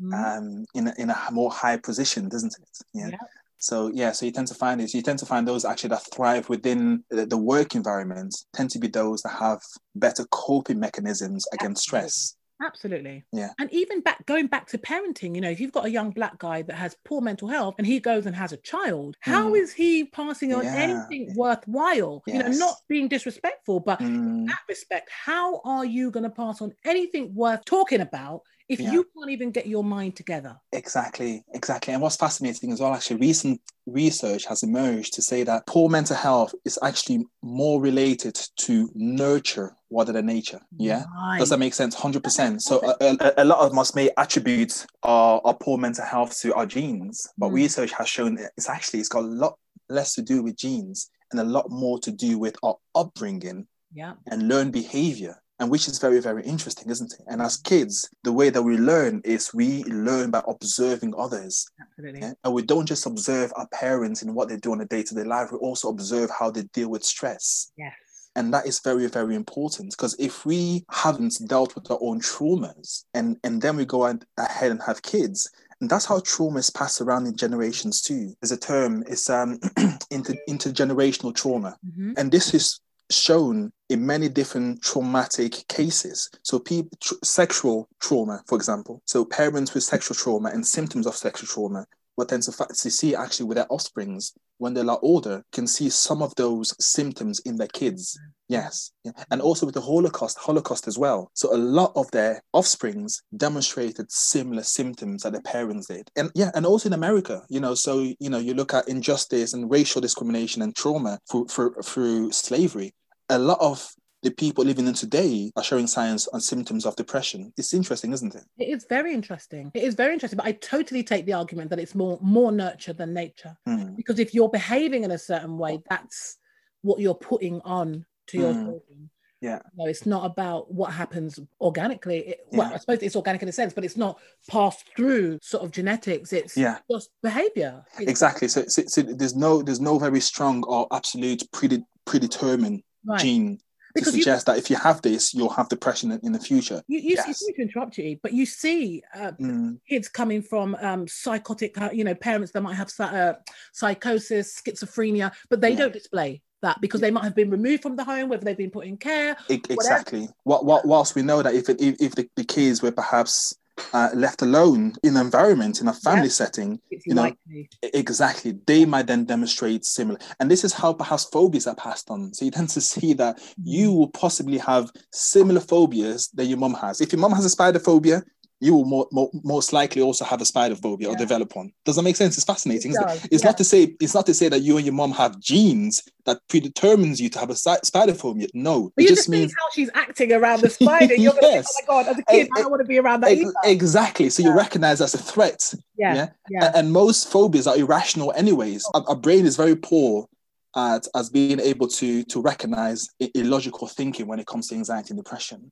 [0.00, 0.38] Mhm.
[0.38, 2.78] um, in a, in a more high position, doesn't it?
[2.94, 3.08] Yeah.
[3.08, 3.18] Yeah.
[3.58, 4.94] So yeah, so you tend to find this.
[4.94, 8.78] You tend to find those actually that thrive within the, the work environment tend to
[8.78, 9.60] be those that have
[9.94, 12.35] better coping mechanisms against stress.
[12.62, 13.26] Absolutely.
[13.32, 13.54] Yeah.
[13.58, 16.38] And even back going back to parenting, you know, if you've got a young black
[16.38, 19.56] guy that has poor mental health and he goes and has a child, how Mm.
[19.56, 20.72] is he passing on Yeah.
[20.72, 22.22] anything worthwhile?
[22.30, 26.30] You know, not being disrespectful, but in Mm, that respect, how are you going to
[26.30, 28.92] pass on anything worth talking about if Yeah.
[28.92, 30.56] you can't even get your mind together?
[30.72, 31.92] Exactly, exactly.
[31.94, 36.16] And what's fascinating as well, actually, recent research has emerged to say that poor mental
[36.16, 40.60] health is actually more related to nurture rather than nature.
[40.76, 41.04] Yeah.
[41.16, 41.38] Right.
[41.38, 41.94] Does that make sense?
[41.94, 42.60] 100%.
[42.60, 46.52] So a, a, a lot of us may attribute our, our poor mental health to
[46.54, 47.54] our genes, but Mm.
[47.54, 49.56] research has shown that it's actually, it's got a lot
[49.88, 54.14] less to do with genes and a lot more to do with our upbringing yeah.
[54.30, 58.32] and learned behavior and which is very very interesting isn't it and as kids the
[58.32, 62.20] way that we learn is we learn by observing others Absolutely.
[62.20, 62.32] yeah?
[62.44, 65.48] and we don't just observe our parents and what they do on a day-to-day life
[65.52, 67.94] we also observe how they deal with stress Yes.
[68.36, 73.04] and that is very very important because if we haven't dealt with our own traumas
[73.14, 75.50] and and then we go ahead and have kids
[75.80, 79.58] and that's how trauma is passed around in generations too there's a term it's um
[80.10, 82.14] inter- intergenerational trauma Mhm.
[82.18, 82.80] and this is
[83.10, 86.30] shown in many different traumatic cases.
[86.42, 89.02] So, people, tr- sexual trauma, for example.
[89.06, 93.46] So, parents with sexual trauma and symptoms of sexual trauma, what tends to, see actually
[93.46, 98.18] with their offsprings when they're older, can see some of those symptoms in their kids.
[98.48, 98.90] Yes.
[99.04, 99.12] Yeah.
[99.30, 101.30] And also with the Holocaust, Holocaust as well.
[101.34, 106.10] So a lot of their offsprings demonstrated similar symptoms that their parents did.
[106.16, 109.52] And yeah, and also in America, you know, so you know, you look at injustice
[109.52, 112.94] and racial discrimination and trauma through through, through slavery.
[113.28, 117.52] A lot of the people living in today are showing signs and symptoms of depression.
[117.56, 118.44] It's interesting, isn't it?
[118.58, 119.70] It is very interesting.
[119.74, 122.92] It is very interesting, but I totally take the argument that it's more more nurture
[122.92, 123.56] than nature.
[123.66, 123.94] Hmm.
[123.94, 126.38] Because if you're behaving in a certain way, that's
[126.82, 128.64] what you're putting on to your Mm.
[128.64, 129.10] children.
[129.40, 129.60] Yeah.
[129.76, 132.18] No, it's not about what happens organically.
[132.28, 132.74] It, Well, Yeah.
[132.74, 134.18] I suppose it's organic in a sense, but it's not
[134.48, 136.32] passed through sort of genetics.
[136.32, 136.78] It's Yeah.
[136.90, 137.84] just behavior.
[138.00, 138.48] It's- Exactly.
[138.48, 143.20] So, so, so there's no there's no very strong or absolute prede- predetermined Right.
[143.20, 143.62] gene to
[143.94, 146.82] Because you- suggest that if you have this, you'll have depression in, in the future.
[146.88, 147.38] You, you, Yes.
[147.38, 152.04] to interrupt you, but you see uh, Mm, kids coming from um, psychotic, uh, you
[152.04, 153.34] know, parents that might have uh,
[153.72, 155.76] psychosis, schizophrenia, but they Yeah.
[155.76, 158.70] don't display that because they might have been removed from the home, whether they've been
[158.70, 159.36] put in care.
[159.48, 160.28] e- exactly.
[160.44, 163.54] What, what, whilst we know that if it, if, if the, the kids were perhaps
[163.92, 166.32] uh, left alone in an environment in a family Yeah.
[166.42, 167.68] setting, It's You know, likely.
[167.84, 170.18] e- exactly, they might then demonstrate similar.
[170.40, 172.32] And this is how perhaps phobias are passed on.
[172.34, 176.74] So you tend to see that you will possibly have similar phobias that your mom
[176.74, 177.00] has.
[177.00, 178.22] If your mom has a spider phobia,
[178.60, 181.70] you will more, more, most likely also have a spider phobia or develop one.
[181.84, 182.36] Does that make sense?
[182.38, 182.92] It's fascinating.
[182.92, 183.06] It isn't it?
[183.06, 183.48] does, It's yeah.
[183.50, 186.40] not to say it's not to say that you and your mom have genes that
[186.48, 188.48] predetermines you to have a spider phobia.
[188.54, 191.14] No, But it you just just means how she's acting around the spider.
[191.26, 191.74] You're Yes.
[191.76, 193.32] think, oh my god, as a kid, Eh, I don't want to be around that
[193.32, 194.30] Ex- exactly.
[194.30, 194.56] So you Yeah.
[194.56, 195.74] recognize that's a threat.
[195.98, 196.28] Yeah, yeah.
[196.48, 196.72] yeah.
[196.74, 198.84] And most phobias are irrational, anyways.
[198.94, 200.26] Our, our brain is very poor
[200.74, 205.18] at as being able to to recognize illogical thinking when it comes to anxiety and
[205.18, 205.70] depression.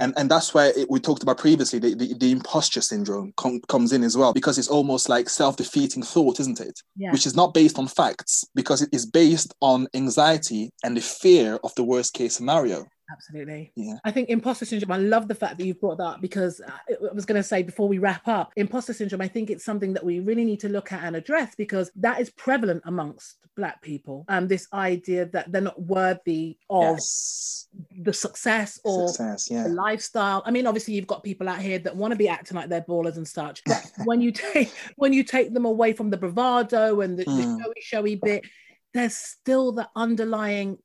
[0.00, 3.60] And and that's where it, we talked about previously the, the, the imposter syndrome com-
[3.68, 6.80] comes in as well because it's almost like self-defeating thought isn't it?
[6.96, 7.12] Yeah.
[7.12, 11.58] which is not based on facts because it is based on anxiety and the fear
[11.64, 13.72] of the worst case scenario Absolutely.
[13.76, 13.94] Yeah.
[14.04, 16.70] I think imposter syndrome, I love the fact that you've brought that up because uh,
[16.90, 19.92] I was going to say before we wrap up, imposter syndrome, I think it's something
[19.94, 23.80] that we really need to look at and address because that is prevalent amongst Black
[23.80, 24.24] people.
[24.28, 27.68] Um, this idea that they're not worthy of Yes.
[28.02, 29.48] the success or Success.
[29.50, 29.62] Yeah.
[29.64, 30.42] the lifestyle.
[30.44, 32.82] I mean, obviously, you've got people out here that want to be acting like they're
[32.82, 33.62] ballers and such.
[33.64, 37.30] But when you take when you take them away from the bravado and the, the
[37.30, 37.58] Mm.
[37.62, 38.44] showy, showy bit,
[38.92, 40.78] there's still the underlying.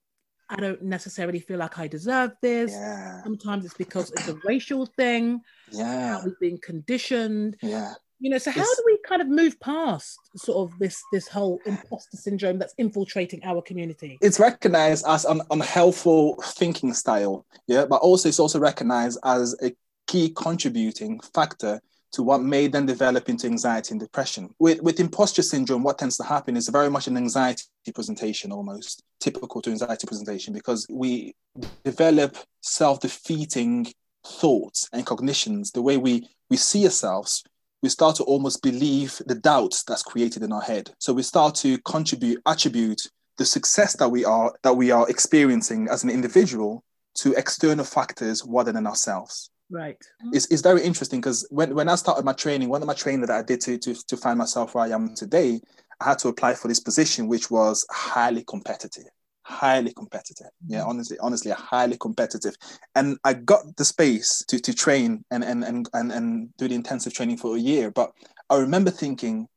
[0.52, 2.72] I don't necessarily feel like I deserve this.
[2.72, 3.24] Yeah.
[3.24, 5.42] Sometimes it's because it's a racial thing.
[5.72, 6.18] Yeah.
[6.18, 7.56] How we've been conditioned.
[7.62, 7.94] Yeah.
[8.20, 11.28] You know, so how It's- do we kind of move past sort of this this
[11.28, 14.18] whole imposter syndrome that's infiltrating our community?
[14.22, 17.46] It's recognized as an unhelpful thinking style.
[17.68, 17.86] Yeah.
[17.86, 19.74] But also, it's also recognized as a
[20.06, 21.82] key contributing factor
[22.14, 24.54] to what may then develop into anxiety and depression.
[24.60, 29.04] With, with imposter syndrome, what tends to happen is very much an anxiety presentation, almost
[29.20, 31.36] typical to anxiety presentation, because we
[31.84, 33.88] develop self defeating
[34.26, 35.72] thoughts and cognitions.
[35.72, 37.44] The way we, we see ourselves,
[37.82, 40.92] we start to almost believe the doubts that's created in our head.
[41.00, 43.02] So we start to contribute, attribute
[43.38, 46.84] the success that we are that we are experiencing as an individual
[47.16, 49.98] to external factors rather than ourselves Right.
[50.34, 53.22] it's, it's very interesting because when, when I started my training, one of my training
[53.22, 55.62] that I did to, to, to find myself where I am today,
[56.02, 59.06] I had to apply for this position, which was highly competitive,
[59.44, 60.50] highly competitive.
[60.68, 60.90] Yeah, mm-hmm.
[60.90, 62.56] honestly, honestly, highly competitive.
[62.96, 66.76] And I got the space to, to train and, and, and, and, and do the
[66.76, 67.92] intensive training for a year.
[67.92, 68.12] But
[68.50, 69.48] I remember thinking,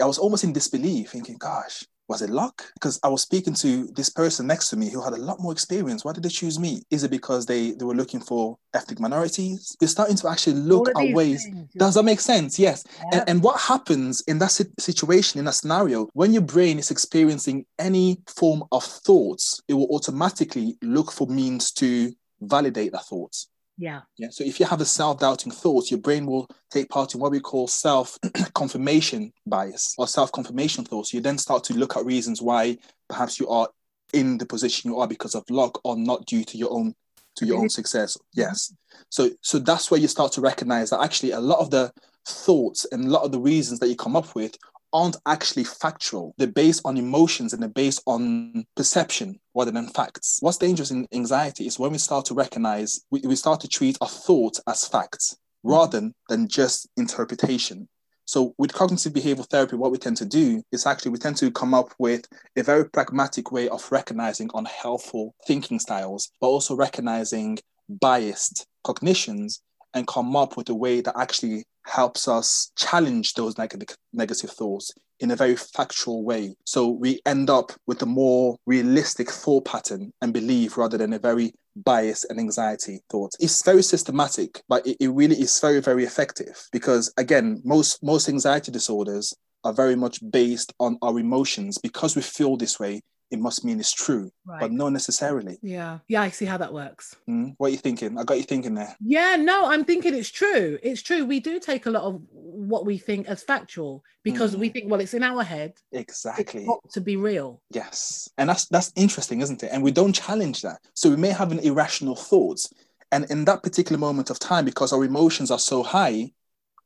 [0.00, 2.64] I was almost in disbelief, thinking, gosh, was it luck?
[2.74, 5.52] Because I was speaking to this person next to me who had a lot more
[5.52, 6.04] experience.
[6.04, 6.82] Why did they choose me?
[6.90, 9.76] Is it because they, they were looking for ethnic minorities?
[9.78, 11.44] They're starting to actually look at ways.
[11.44, 12.58] things, Does that make sense?
[12.58, 12.84] Yes.
[13.12, 13.20] yeah.
[13.20, 17.66] And, and what happens in that situation, in that scenario, when your brain is experiencing
[17.78, 23.48] any form of thoughts, it will automatically look for means to validate that thoughts.
[23.78, 24.00] Yeah.
[24.18, 24.28] Yeah.
[24.30, 27.38] So if you have a self-doubting thought, your brain will take part in what we
[27.38, 31.14] call self-confirmation bias or self-confirmation thoughts.
[31.14, 33.68] You then start to look at reasons why perhaps you are
[34.12, 36.94] in the position you are because of luck or not due to your own
[37.36, 38.18] to your own success.
[38.34, 38.74] Yes.
[39.10, 41.92] So so that's where you start to recognize that actually a lot of the
[42.26, 44.56] thoughts and a lot of the reasons that you come up with
[44.92, 46.34] aren't actually factual.
[46.38, 50.38] They're based on emotions and they're based on perception rather than facts.
[50.40, 53.98] What's dangerous in anxiety is when we start to recognize, we, we start to treat
[54.00, 57.88] our thoughts as facts rather than just interpretation.
[58.24, 61.50] So with cognitive behavioral therapy, what we tend to do is actually we tend to
[61.50, 62.26] come up with
[62.56, 67.58] a very pragmatic way of recognizing unhelpful thinking styles, but also recognizing
[67.88, 69.62] biased cognitions
[69.94, 74.92] and come up with a way that actually helps us challenge those negative negative thoughts
[75.20, 76.54] in a very factual way.
[76.64, 81.18] So we end up with a more realistic thought pattern and belief rather than a
[81.18, 83.32] very bias and anxiety thought.
[83.40, 88.28] It's very systematic, but it, it really is very, very effective because again, most most
[88.28, 89.34] anxiety disorders
[89.64, 91.78] are very much based on our emotions.
[91.78, 93.00] Because we feel this way,
[93.30, 94.60] it must mean it's true, Right.
[94.60, 95.58] but not necessarily.
[95.62, 95.98] yeah.
[96.08, 96.22] Yeah.
[96.22, 97.14] I see how that works.
[97.28, 98.18] Mm, What are you thinking?
[98.18, 98.96] I got you thinking there.
[99.00, 100.78] Yeah, no, I'm thinking it's true.
[100.82, 101.24] It's true.
[101.26, 104.72] We do take a lot of what we think as factual because we Mm.
[104.72, 105.74] think, well, it's in our head.
[105.92, 106.60] Exactly.
[106.62, 107.60] It's got to be real.
[107.70, 108.28] Yes.
[108.38, 109.70] And that's that's interesting, isn't it?
[109.72, 110.78] And we don't challenge that.
[110.94, 112.72] So we may have an irrational thoughts.
[113.12, 116.32] And in that particular moment of time, because our emotions are so high,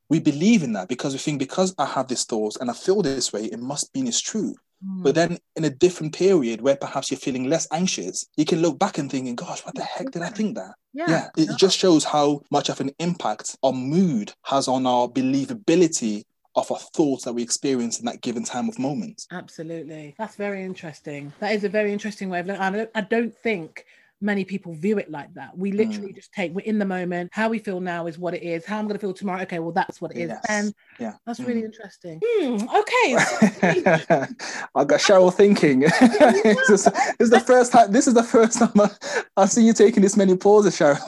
[0.09, 3.01] we believe in that because we think because I have these thoughts and I feel
[3.03, 4.55] this way, it must mean it's true.
[4.85, 5.03] Hmm.
[5.03, 8.79] But then in a different period where perhaps you're feeling less anxious, you can look
[8.79, 10.75] back and thinking, gosh, what the heck did I think that?
[10.93, 11.29] yeah, Yeah.
[11.37, 16.25] It just shows how much of an impact our mood has on our believability
[16.55, 19.27] of our thoughts that we experience in that given time of moment.
[19.31, 20.15] absolutely.
[20.19, 21.33] That's very interesting.
[21.41, 22.89] That is a very interesting way of looking.
[22.95, 23.87] I don't think
[24.23, 25.57] many people view it like that.
[25.57, 27.31] We literally just take we're in the moment.
[27.33, 28.65] How we feel now is what it is.
[28.65, 29.43] How I'm going to feel tomorrow.
[29.43, 30.29] Okay, well that's what it is.
[30.29, 30.45] Yes.
[30.49, 31.15] And Yeah.
[31.27, 31.47] that's Mm.
[31.47, 32.21] really interesting.
[32.25, 33.17] Hmm, okay.
[34.75, 35.81] I got Cheryl thinking.
[35.91, 37.91] this, is, this is the first time.
[37.93, 38.91] This is the first time I,
[39.37, 41.01] I see you taking this many pauses, Cheryl.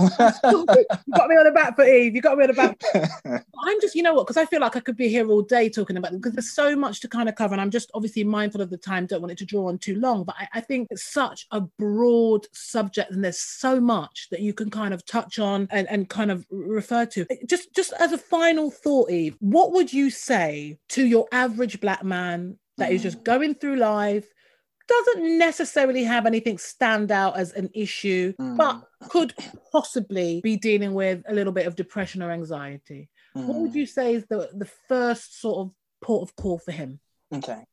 [0.51, 0.67] you
[1.15, 2.15] got me on the back foot, Eve.
[2.15, 2.77] You got me on the back.
[2.93, 3.43] foot.
[3.65, 4.27] I'm just, you know what?
[4.27, 6.53] Because I feel like I could be here all day talking about it because there's
[6.53, 9.07] so much to kind of cover, and I'm just obviously mindful of the time.
[9.07, 11.61] Don't want it to draw on too long, but I, I think it's such a
[11.61, 16.09] broad subject, and there's so much that you can kind of touch on and, and
[16.09, 17.27] kind of refer to.
[17.47, 22.05] Just, just as a final thought, Eve, what would you say to your average black
[22.05, 24.27] man that is just going through life?
[24.87, 28.57] Doesn't necessarily have anything stand out as an issue, Mm.
[28.59, 29.33] but could
[29.73, 33.09] possibly be dealing with a little bit of depression or anxiety.
[33.33, 33.77] What would Mm.
[33.77, 37.01] you say is the, the first sort of port of call for him?
[37.33, 37.65] Okay.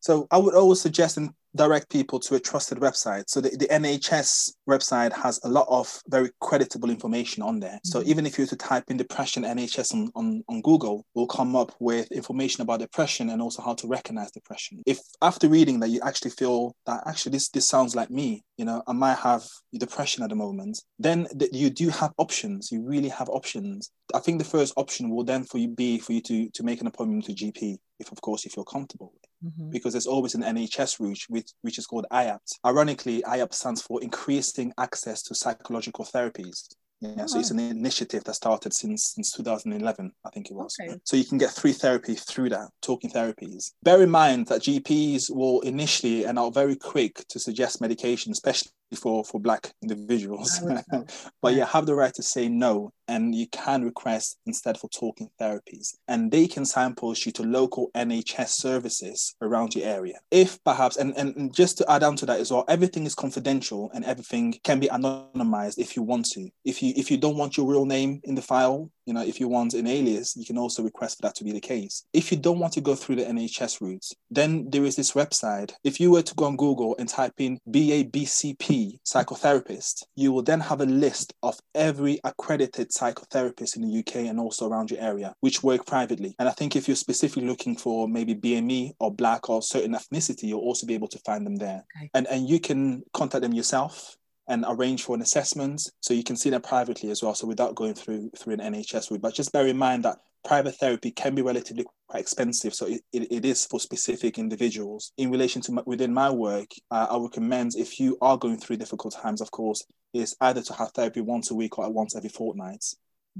[0.00, 3.24] So I would always suggest, and direct people to a trusted website.
[3.28, 7.78] So the, the NHS website has a lot of very creditable information on there.
[7.84, 8.06] So Mhm.
[8.06, 11.54] even if you were to type in depression NHS on, on, on Google, will come
[11.56, 14.82] up with information about depression and also how to recognize depression.
[14.86, 18.64] If after reading that you actually feel that actually this this sounds like me, you
[18.64, 22.70] know, I might have depression at the moment, then th- you do have options.
[22.72, 23.90] You really have options.
[24.14, 26.80] I think the first option will then for you be for you to to make
[26.80, 29.70] an appointment to GP if of course you feel comfortable with Mhm.
[29.70, 32.58] because there's always an NHS route, which, which is called IAPT.
[32.64, 36.68] Ironically, IAPT stands for Increasing Access to Psychological Therapies.
[37.00, 40.74] Yeah, so it's an initiative that started since since 2011, I think it was.
[40.80, 40.98] Okay.
[41.04, 43.72] So you can get free therapy through that, talking therapies.
[43.82, 48.70] Bear in mind that GPs will initially and are very quick to suggest medication, especially
[48.94, 50.60] for for black individuals.
[50.60, 51.30] I would say.
[51.42, 55.28] but you have the right to say no, and you can request instead for talking
[55.40, 60.18] therapies, and they can signpost you to local NHS services around your area.
[60.30, 63.14] If perhaps, and, and and just to add on to that as well, everything is
[63.14, 66.48] confidential and everything can be anonymized if you want to.
[66.64, 69.38] If you if you don't want your real name in the file, you know, if
[69.38, 72.06] you want an alias, you can also request for that to be the case.
[72.12, 75.72] If you don't want to go through the NHS route, then there is this website.
[75.84, 78.73] If you were to go on Google and type in BABCP
[79.04, 84.38] psychotherapist, you will then have a list of every accredited psychotherapist in the UK and
[84.38, 86.34] also around your area, which work privately.
[86.38, 90.44] And I think if you're specifically looking for maybe BME or black or certain ethnicity,
[90.44, 91.84] you'll also be able to find them there.
[91.96, 92.10] Okay.
[92.14, 94.16] And and you can contact them yourself
[94.48, 97.74] and arrange for an assessment so you can see them privately as well so without
[97.74, 101.34] going through through an nhs route but just bear in mind that private therapy can
[101.34, 105.12] be relatively quite expensive so it, it, it is for specific individuals.
[105.16, 108.76] In relation to my, within my work uh, i recommend if you are going through
[108.76, 112.28] difficult times of course is either to have therapy once a week or once every
[112.30, 112.84] fortnight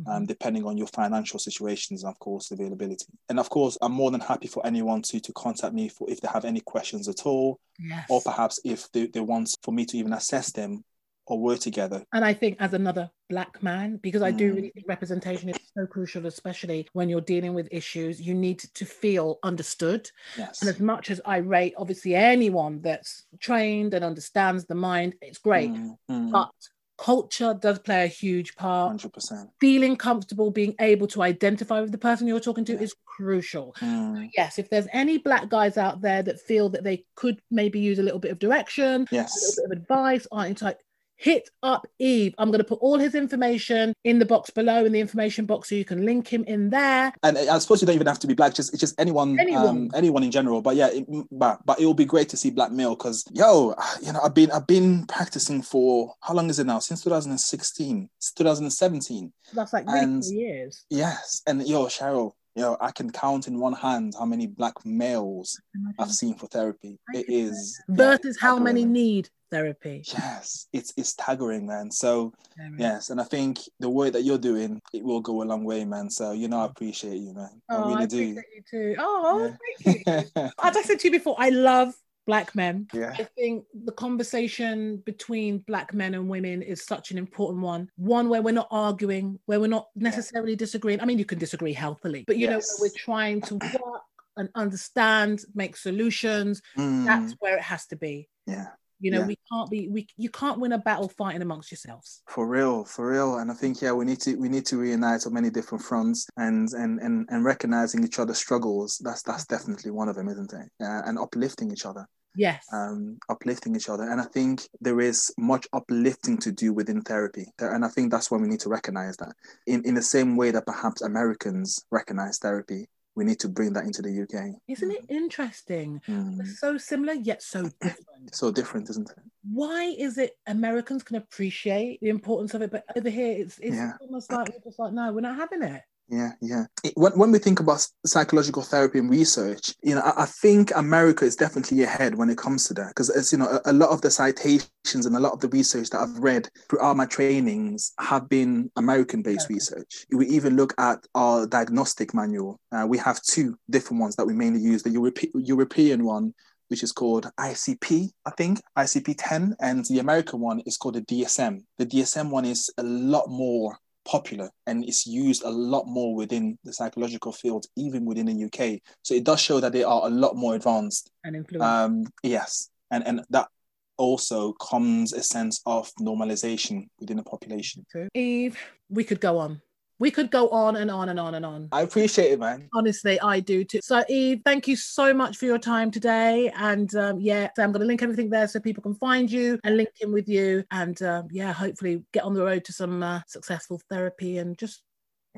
[0.08, 3.06] um, depending on your financial situations and of course availability.
[3.28, 6.20] And of course i'm more than happy for anyone to to contact me for if
[6.20, 8.06] they have any questions at all Yes.
[8.08, 10.84] or perhaps if they, they want for me to even assess them
[11.26, 14.56] or were together And I think as another black man, because I do Mm.
[14.56, 18.84] really think representation is so crucial, especially when you're dealing with issues, you need to
[18.84, 20.10] feel understood.
[20.36, 25.14] yes And as much as I rate, obviously, anyone that's trained and understands the mind,
[25.22, 25.70] it's great.
[25.70, 26.50] Mm, mm, But
[26.98, 28.92] culture does play a huge part.
[28.92, 32.80] 100% Feeling comfortable, being able to identify with the person you're talking to Yeah.
[32.82, 33.74] is crucial.
[33.80, 37.80] Mm, Yes, if there's any black guys out there that feel that they could maybe
[37.80, 39.34] use a little bit of direction, yes.
[39.36, 40.83] a little bit of advice, aren't like
[41.16, 42.34] hit up Eve.
[42.38, 45.68] I'm going to put all his information in the box below in the information box
[45.68, 47.12] so you can link him in there.
[47.22, 49.66] and I suppose you don't even have to be black, just it's just anyone, Anyone.
[49.68, 50.60] Um, anyone in general.
[50.60, 53.74] But yeah, it, but but it will be great to see black male because yo,
[54.02, 56.78] you know, I've been I've been practicing for how long is it now?
[56.80, 59.32] Since 2016, It's 2017.
[59.54, 60.84] That's like And- years.
[60.90, 65.60] Yes, and yo, Cheryl, yo, I can count in one hand how many black males
[65.98, 66.98] I've seen for therapy.
[67.14, 69.28] It is yeah, Versus how many need
[69.58, 70.02] therapy.
[70.12, 71.90] Yes, it's it's staggering, man.
[71.90, 72.32] So
[72.78, 75.84] yes, and I think the work that you're doing, it will go a long way,
[75.84, 76.10] man.
[76.10, 77.60] So you know, I appreciate you, man.
[77.70, 78.16] Oh, I really do.
[78.16, 78.94] appreciate you too.
[78.98, 79.92] Oh, Yeah.
[79.92, 80.50] thank you.
[80.66, 81.94] As I said to you before, I love
[82.26, 82.86] black men.
[82.94, 83.12] yeah.
[83.18, 87.90] I think the conversation between black men and women is such an important one.
[87.96, 91.00] One where we're not arguing, where we're not necessarily disagreeing.
[91.02, 92.80] I mean, you can disagree healthily, but you know, Yes.
[92.80, 94.02] where we're trying to work
[94.38, 96.62] and understand, make solutions.
[96.78, 98.28] Mm, That's where it has to be.
[98.46, 98.68] yeah.
[99.04, 99.26] You know, Yeah.
[99.32, 102.22] we can't be we you can't win a battle fighting amongst yourselves.
[102.34, 103.36] For real, for real.
[103.40, 106.26] And I think yeah, we need to we need to reunite on many different fronts
[106.38, 108.90] and and and, and recognizing each other's struggles.
[109.04, 110.68] That's that's definitely one of them, isn't it?
[110.82, 112.06] Uh, and uplifting each other.
[112.36, 112.64] Yes.
[112.72, 114.04] um, uplifting each other.
[114.10, 117.46] And I think there is much uplifting to do within therapy.
[117.60, 119.32] And I think that's why we need to recognize that.
[119.72, 123.84] In, in the same way that perhaps Americans recognize therapy, we need to bring that
[123.84, 124.56] into the UK.
[124.68, 126.00] Isn't it interesting?
[126.08, 126.46] Mm.
[126.46, 128.34] So similar yet so different.
[128.34, 129.16] So different, isn't it?
[129.42, 133.76] Why is it Americans can appreciate the importance of it, but over here it's it's
[133.76, 133.92] Yeah.
[134.00, 135.82] almost like we're just like, no, we're not having it.
[136.08, 136.64] Yeah, yeah.
[136.82, 140.70] It- when, when we think about psychological therapy and research, you know, I, I think
[140.76, 143.72] America is definitely ahead when it comes to that because, as you know, a, a
[143.72, 147.06] lot of the citations and a lot of the research that I've read throughout my
[147.06, 149.54] trainings have been American-based Okay.
[149.54, 150.04] research.
[150.12, 152.60] We even look at our diagnostic manual.
[152.70, 156.34] Uh, we have two different ones that we mainly use: the Europe- European one.
[156.68, 161.02] Which is called ICD, I think, ICD 10, and the American one is called the
[161.02, 161.62] DSM.
[161.76, 166.58] The DSM one is a lot more popular and it's used a lot more within
[166.64, 168.80] the psychological field, even within the UK.
[169.02, 171.10] So it does show that they are a lot more advanced.
[171.24, 171.64] And influence.
[171.64, 173.48] Um, yes, and and that
[173.96, 177.86] also comes a sense of normalization within the population.
[178.14, 179.60] Eve, we could go on.
[179.98, 181.68] We could go on and on and on and on.
[181.70, 182.68] I appreciate it, man.
[182.74, 183.80] Honestly, I do too.
[183.82, 186.52] So, Eve, thank you so much for your time today.
[186.56, 189.58] And um, yeah, so I'm going to link everything there so people can find you
[189.62, 190.64] and link in with you.
[190.70, 194.82] And um, yeah, hopefully get on the road to some uh, successful therapy and just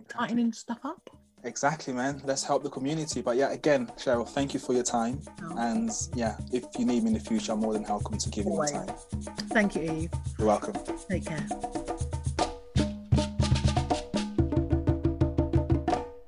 [0.08, 1.10] tightening stuff up.
[1.44, 2.20] Exactly, man.
[2.24, 3.20] Let's help the community.
[3.20, 5.20] But yeah, again, Cheryl, thank you for your time.
[5.44, 5.56] Oh.
[5.58, 8.46] And yeah, if you need me in the future, I'm more than welcome to give
[8.46, 8.72] Always.
[8.72, 8.96] you my time.
[9.50, 10.10] Thank you, Eve.
[10.38, 10.74] You're welcome.
[11.08, 11.46] Take care.